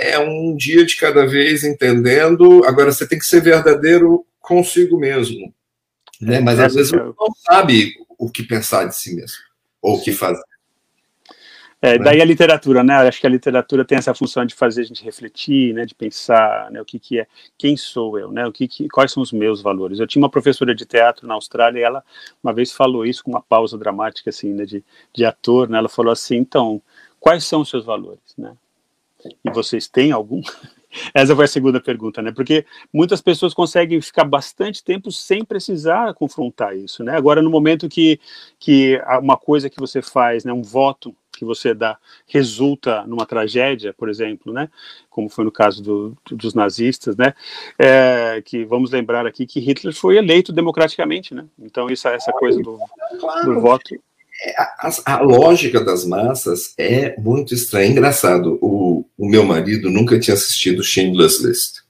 [0.00, 2.64] é um dia de cada vez entendendo.
[2.64, 5.52] Agora, você tem que ser verdadeiro consigo mesmo.
[6.20, 6.40] Né?
[6.40, 9.38] Mas às vezes não sabe o que pensar de si mesmo,
[9.80, 10.42] ou o que fazer.
[11.82, 12.04] É, né?
[12.04, 12.94] daí a literatura, né?
[12.94, 15.86] Acho que a literatura tem essa função de fazer a gente refletir, né?
[15.86, 16.80] De pensar, né?
[16.80, 17.26] O que que é,
[17.56, 18.46] quem sou eu, né?
[18.46, 19.98] O que, que quais são os meus valores?
[19.98, 22.04] Eu tinha uma professora de teatro na Austrália e ela
[22.42, 24.66] uma vez falou isso com uma pausa dramática assim, né?
[24.66, 24.84] De,
[25.14, 25.78] de ator, né?
[25.78, 26.82] Ela falou assim, então,
[27.18, 28.54] quais são os seus valores, né?
[29.42, 30.42] E vocês têm algum?
[31.14, 32.32] Essa foi a segunda pergunta, né?
[32.32, 37.16] Porque muitas pessoas conseguem ficar bastante tempo sem precisar confrontar isso, né?
[37.16, 38.18] Agora, no momento que,
[38.58, 43.94] que uma coisa que você faz, né, um voto que você dá resulta numa tragédia,
[43.94, 44.68] por exemplo, né,
[45.08, 47.32] como foi no caso do, dos nazistas, né,
[47.78, 52.60] é, que vamos lembrar aqui que Hitler foi eleito democraticamente, né, então isso, essa coisa
[52.60, 52.78] do,
[53.44, 53.94] do voto
[54.56, 57.86] a, a, lógica das massas é muito estranha.
[57.86, 61.80] É engraçado, o, o meu marido nunca tinha assistido Schindler's List.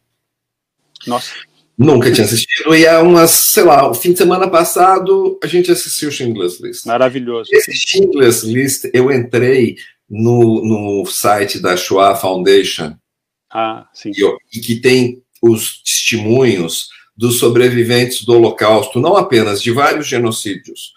[1.07, 1.31] Nossa.
[1.79, 5.73] Nunca tinha assistido, e há umas, sei lá, o fim de semana passado a gente
[5.73, 6.85] assistiu Schindler's List.
[6.85, 7.49] Maravilhoso.
[7.53, 9.77] Esse Schindler's List, eu entrei
[10.09, 12.95] no, no site da Shoah Foundation,
[13.53, 14.13] ah, sim.
[14.15, 20.93] E, e que tem os testemunhos dos sobreviventes do Holocausto, não apenas de vários genocídios,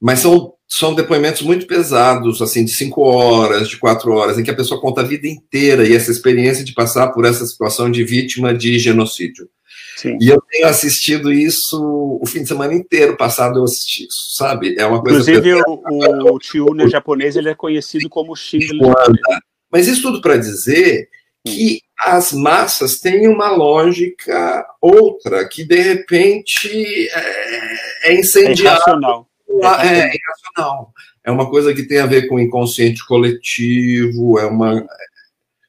[0.00, 4.50] mas são, são depoimentos muito pesados, assim, de cinco horas, de quatro horas, em que
[4.50, 8.02] a pessoa conta a vida inteira e essa experiência de passar por essa situação de
[8.04, 9.48] vítima de genocídio.
[9.96, 10.18] Sim.
[10.20, 11.80] E eu tenho assistido isso
[12.20, 14.74] o fim de semana inteiro passado eu assisti isso, sabe?
[14.78, 18.94] É uma coisa Inclusive o, o Chiune japonês ele é conhecido como Schindler.
[19.72, 21.08] Mas isso tudo para dizer
[21.46, 28.60] que as massas têm uma lógica outra, que de repente é, é incendiária.
[28.60, 29.28] É irracional.
[29.48, 30.92] É, é irracional.
[31.24, 34.86] É uma coisa que tem a ver com o inconsciente coletivo, é uma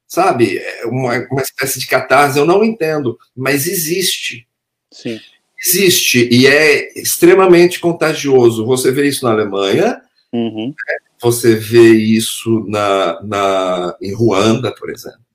[0.07, 0.57] sabe?
[0.57, 4.47] É uma, uma espécie de catarse, eu não entendo, mas existe.
[4.91, 5.19] Sim.
[5.65, 8.65] Existe e é extremamente contagioso.
[8.65, 10.01] Você vê isso na Alemanha,
[10.31, 10.73] uhum.
[11.21, 15.26] você vê isso na, na, em Ruanda, por exemplo.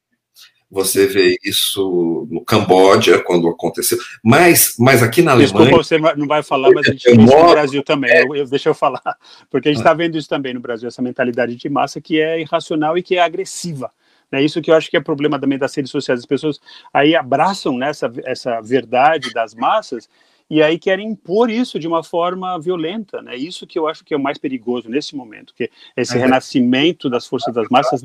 [0.73, 3.99] Você vê isso no Camboja, quando aconteceu.
[4.25, 5.53] Mas, mas aqui na Alemanha.
[5.53, 8.11] Desculpa, você não vai falar, mas a gente vê isso no Brasil também.
[8.11, 9.03] Eu, eu, deixa eu falar.
[9.51, 9.95] Porque a gente está ah.
[9.95, 13.23] vendo isso também no Brasil, essa mentalidade de massa que é irracional e que é
[13.23, 13.93] agressiva.
[14.33, 16.21] É isso que eu acho que é problema também das redes sociais.
[16.21, 16.59] As pessoas
[16.91, 17.93] aí abraçam né,
[18.25, 20.09] essa verdade das massas
[20.49, 23.37] e aí querem impor isso de uma forma violenta, né?
[23.37, 26.21] Isso que eu acho que é o mais perigoso nesse momento, que esse é.
[26.21, 28.03] renascimento das forças das massas.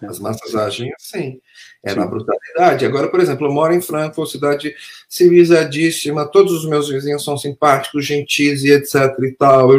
[0.00, 0.08] Né?
[0.08, 1.40] As massas agem assim,
[1.82, 1.96] é Sim.
[1.96, 2.84] na brutalidade.
[2.84, 4.74] Agora, por exemplo, eu moro em Frankfurt, cidade
[5.08, 9.70] civilizadíssima, todos os meus vizinhos são simpáticos, gentis e etc e tal.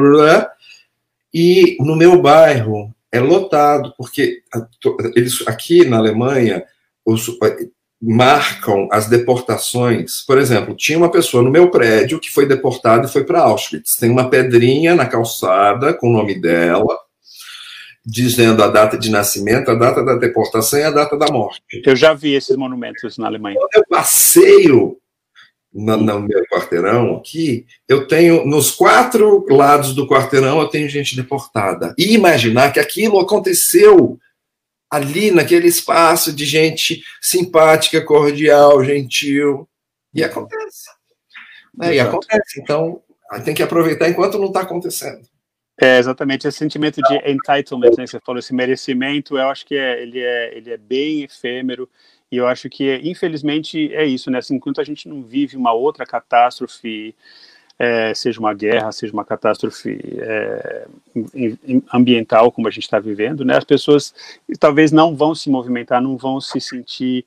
[1.33, 4.41] E no meu bairro é lotado, porque
[5.15, 6.63] eles aqui na Alemanha
[7.05, 7.27] os,
[8.01, 10.21] marcam as deportações.
[10.25, 13.95] Por exemplo, tinha uma pessoa no meu prédio que foi deportada e foi para Auschwitz.
[13.95, 16.97] Tem uma pedrinha na calçada com o nome dela,
[18.05, 21.81] dizendo a data de nascimento, a data da deportação e a data da morte.
[21.85, 23.57] Eu já vi esses monumentos na Alemanha.
[23.57, 24.97] Quando eu passeio
[25.73, 31.15] no, no meu quarteirão aqui, eu tenho, nos quatro lados do quarteirão, eu tenho gente
[31.15, 31.93] deportada.
[31.97, 34.17] E imaginar que aquilo aconteceu
[34.89, 39.69] ali naquele espaço de gente simpática, cordial, gentil.
[40.13, 40.89] E acontece.
[41.77, 41.95] Né?
[41.95, 42.59] E acontece.
[42.59, 43.01] Então,
[43.45, 45.21] tem que aproveitar enquanto não está acontecendo.
[45.81, 50.01] É, exatamente, esse sentimento de entitlement, né, você falou, esse merecimento, eu acho que é,
[50.01, 51.87] ele, é, ele é bem efêmero,
[52.29, 55.71] e eu acho que, infelizmente, é isso, né, assim, enquanto a gente não vive uma
[55.71, 57.15] outra catástrofe,
[57.79, 60.85] é, seja uma guerra, seja uma catástrofe é,
[61.93, 64.13] ambiental, como a gente está vivendo, né, as pessoas
[64.59, 67.25] talvez não vão se movimentar, não vão se sentir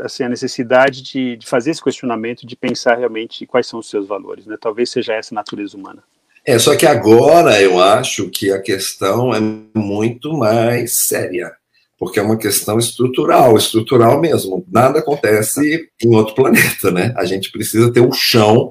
[0.00, 4.06] assim, a necessidade de, de fazer esse questionamento, de pensar realmente quais são os seus
[4.06, 6.02] valores, né, talvez seja essa a natureza humana.
[6.46, 9.40] É, só que agora eu acho que a questão é
[9.74, 11.52] muito mais séria,
[11.98, 14.64] porque é uma questão estrutural, estrutural mesmo.
[14.70, 17.12] Nada acontece em outro planeta, né?
[17.16, 18.70] A gente precisa ter um chão.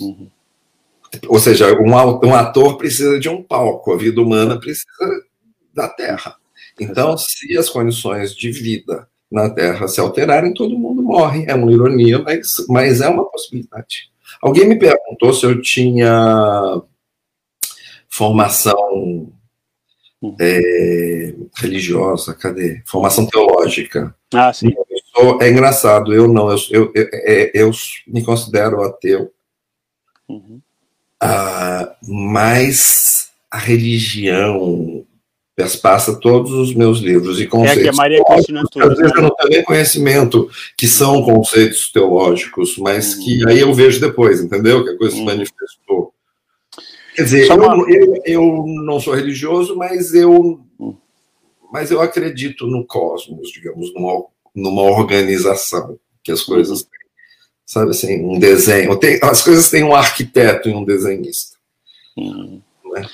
[0.00, 0.30] Uhum.
[1.28, 1.90] Ou seja, um,
[2.26, 4.86] um ator precisa de um palco, a vida humana precisa
[5.74, 6.36] da Terra.
[6.80, 11.44] Então, se as condições de vida na Terra se alterarem, todo mundo morre.
[11.46, 14.10] É uma ironia, mas, mas é uma possibilidade.
[14.40, 16.80] Alguém me perguntou se eu tinha
[18.14, 19.32] formação
[20.22, 20.36] hum.
[20.40, 22.80] é, religiosa, cadê?
[22.86, 24.14] Formação teológica.
[24.32, 24.72] Ah, sim.
[25.12, 27.70] Sou, é engraçado, eu não, eu, eu, eu, é, eu
[28.06, 29.32] me considero ateu,
[30.28, 30.60] uhum.
[31.20, 35.04] ah, mas a religião
[35.82, 37.78] passa todos os meus livros e conceitos.
[37.78, 41.92] É que a Maria Cristina Às vezes eu não tenho nem conhecimento que são conceitos
[41.92, 43.24] teológicos, mas uhum.
[43.24, 44.84] que aí eu vejo depois, entendeu?
[44.84, 45.20] Que a coisa uhum.
[45.20, 46.13] se manifestou.
[47.14, 50.60] Quer dizer, eu, eu, eu, não sou religioso, mas eu,
[51.72, 57.04] mas eu acredito no cosmos, digamos, numa, numa organização que as coisas têm.
[57.66, 58.96] Sabe assim, um desenho.
[58.98, 61.56] Tem, as coisas têm um arquiteto e um desenhista.
[62.16, 62.60] Hum.
[62.92, 63.08] Né?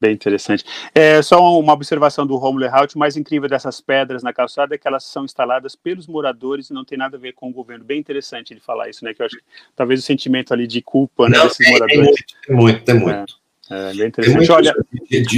[0.00, 0.64] Bem interessante.
[0.94, 4.78] É, só uma observação do Romulo Erhalt, o mais incrível dessas pedras na calçada é
[4.78, 7.84] que elas são instaladas pelos moradores e não tem nada a ver com o governo.
[7.84, 9.14] Bem interessante ele falar isso, né?
[9.14, 9.44] Que eu acho que
[9.74, 12.24] talvez o sentimento ali de culpa né, não, desses tem, moradores.
[12.46, 13.34] Tem muito, tem muito.
[13.40, 13.43] É.
[13.70, 14.52] É bem interessante.
[14.52, 14.74] Olha,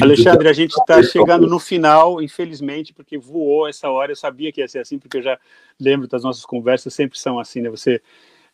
[0.03, 4.13] Alexandre, a gente está chegando no final, infelizmente, porque voou essa hora.
[4.13, 5.39] Eu sabia que ia ser assim, porque eu já
[5.79, 7.71] lembro das nossas conversas, sempre são assim, né?
[7.71, 8.03] Você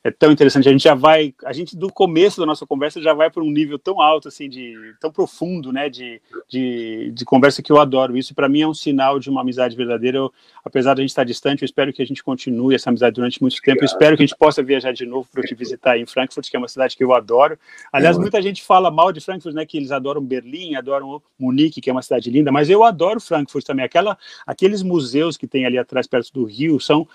[0.05, 0.69] é tão interessante.
[0.69, 3.51] A gente já vai, a gente do começo da nossa conversa já vai para um
[3.51, 8.17] nível tão alto, assim, de tão profundo, né, de, de, de conversa que eu adoro.
[8.17, 10.19] Isso para mim é um sinal de uma amizade verdadeira.
[10.19, 10.33] Eu,
[10.65, 13.41] apesar de a gente estar distante, eu espero que a gente continue essa amizade durante
[13.41, 13.83] muito tempo.
[13.83, 16.57] Eu espero que a gente possa viajar de novo para te visitar em Frankfurt, que
[16.57, 17.57] é uma cidade que eu adoro.
[17.93, 21.91] Aliás, muita gente fala mal de Frankfurt, né, que eles adoram Berlim, adoram Munique, que
[21.91, 23.85] é uma cidade linda, mas eu adoro Frankfurt também.
[23.85, 27.07] Aquela, aqueles museus que tem ali atrás perto do Rio são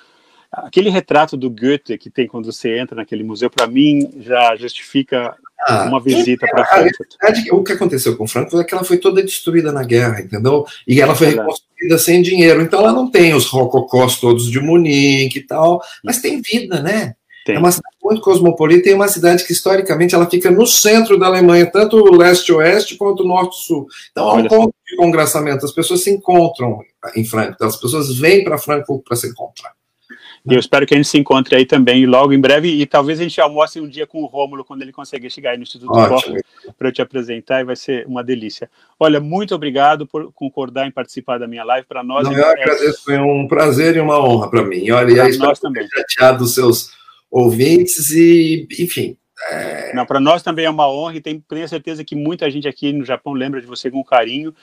[0.52, 5.36] aquele retrato do Goethe que tem quando você entra naquele museu, para mim, já justifica
[5.68, 7.10] ah, uma visita para Frankfurt.
[7.52, 10.66] o que aconteceu com Frankfurt é que ela foi toda destruída na guerra, entendeu?
[10.88, 12.62] E ela foi reconstruída sem dinheiro.
[12.62, 17.16] Então ela não tem os rococós todos de Munique e tal, mas tem vida, né?
[17.48, 17.56] Tem.
[17.56, 21.18] É uma cidade muito cosmopolita e é uma cidade que, historicamente, ela fica no centro
[21.18, 23.88] da Alemanha, tanto leste-oeste quanto norte-sul.
[24.12, 25.66] Então, há um ponto de congraçamento.
[25.66, 26.82] As pessoas se encontram
[27.16, 29.72] em Frankfurt, as pessoas vêm para Frankfurt para se encontrar.
[30.50, 32.70] E eu espero que a gente se encontre aí também logo em breve.
[32.70, 35.58] E talvez a gente almoce um dia com o Rômulo quando ele conseguir chegar aí
[35.58, 36.38] no Instituto Ótimo.
[36.78, 38.70] para eu te apresentar e vai ser uma delícia.
[39.00, 41.86] Olha, muito obrigado por concordar em participar da minha live.
[41.86, 42.52] Para nós, Não, eu é...
[42.52, 44.90] agradeço, foi um prazer e uma honra para mim.
[44.92, 45.88] Olha, e aí nós também.
[45.88, 46.92] chateado dos seus
[47.30, 49.18] ouvintes e, enfim,
[49.50, 49.94] é...
[49.94, 53.06] Não, para nós também é uma honra e tenho, certeza que muita gente aqui no
[53.06, 54.54] Japão lembra de você com carinho.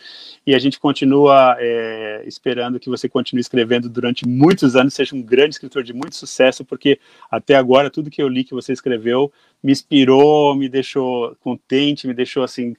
[0.46, 5.22] E a gente continua é, esperando que você continue escrevendo durante muitos anos, seja um
[5.22, 6.98] grande escritor de muito sucesso, porque
[7.30, 12.12] até agora tudo que eu li que você escreveu me inspirou, me deixou contente, me
[12.12, 12.76] deixou assim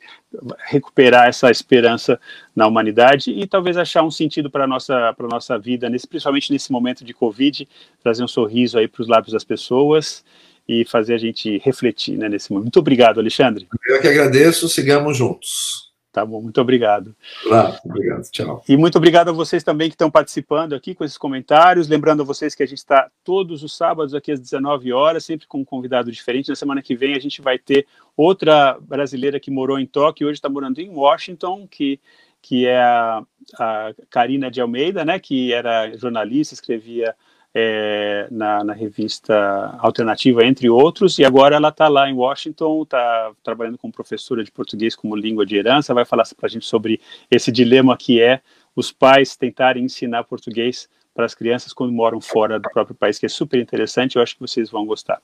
[0.68, 2.20] recuperar essa esperança
[2.56, 6.72] na humanidade e talvez achar um sentido para nossa para nossa vida, nesse, principalmente nesse
[6.72, 7.68] momento de Covid,
[8.04, 10.24] trazer um sorriso aí para os lábios das pessoas
[10.68, 12.66] e fazer a gente refletir né, nesse momento.
[12.66, 13.68] Muito obrigado, Alexandre.
[13.88, 15.86] Eu que agradeço, sigamos juntos.
[16.16, 17.14] Tá bom, muito obrigado.
[17.44, 18.64] Claro, obrigado, tchau.
[18.70, 21.90] E muito obrigado a vocês também que estão participando aqui com esses comentários.
[21.90, 25.46] Lembrando a vocês que a gente está todos os sábados aqui às 19 horas, sempre
[25.46, 26.48] com um convidado diferente.
[26.48, 27.86] Na semana que vem a gente vai ter
[28.16, 32.00] outra brasileira que morou em Tóquio e hoje está morando em Washington, que,
[32.42, 33.22] que é a,
[33.60, 37.14] a Karina de Almeida, né, que era jornalista, escrevia
[37.58, 39.34] é, na, na, revista
[39.80, 44.52] Alternativa, entre outros, e agora ela está lá em Washington, está trabalhando como professora de
[44.52, 47.00] português como língua de herança, vai falar para a gente sobre
[47.32, 48.42] esse dilema que é
[48.76, 53.26] os pais tentarem ensinar português para as crianças quando moram fora do próprio país, que
[53.26, 55.22] é super interessante, eu acho que vocês vão gostar.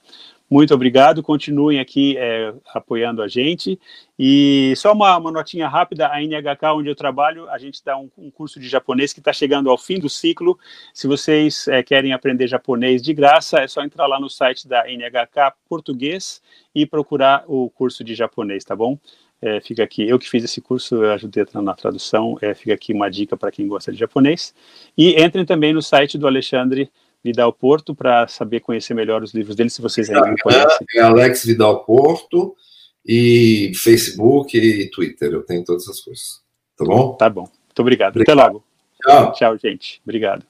[0.50, 3.78] Muito obrigado, continuem aqui é, apoiando a gente.
[4.18, 8.10] E só uma, uma, notinha rápida, a NHK, onde eu trabalho, a gente dá um,
[8.18, 10.58] um curso de japonês que está chegando ao fim do ciclo.
[10.94, 14.86] Se vocês é, querem aprender japonês de graça, é só entrar lá no site da
[14.88, 16.42] NHK Português
[16.74, 18.98] e procurar o curso de japonês, tá bom?
[19.42, 22.94] É, fica aqui, eu que fiz esse curso, eu ajudei na tradução, é, fica aqui
[22.94, 24.54] uma dica para quem gosta de japonês.
[24.96, 26.92] E entrem também no site do Alexandre
[27.24, 30.86] Vidal Porto para saber conhecer melhor os livros dele, se vocês ainda não conhecem.
[30.96, 32.56] É Alex Vidal Porto
[33.06, 36.42] e Facebook e Twitter, eu tenho todas essas coisas.
[36.78, 37.14] Tá bom?
[37.14, 37.42] Tá bom.
[37.42, 38.16] Muito obrigado.
[38.16, 38.40] obrigado.
[38.40, 38.64] Até logo.
[39.04, 39.32] Tchau.
[39.34, 40.02] Tchau, gente.
[40.06, 40.46] Obrigado.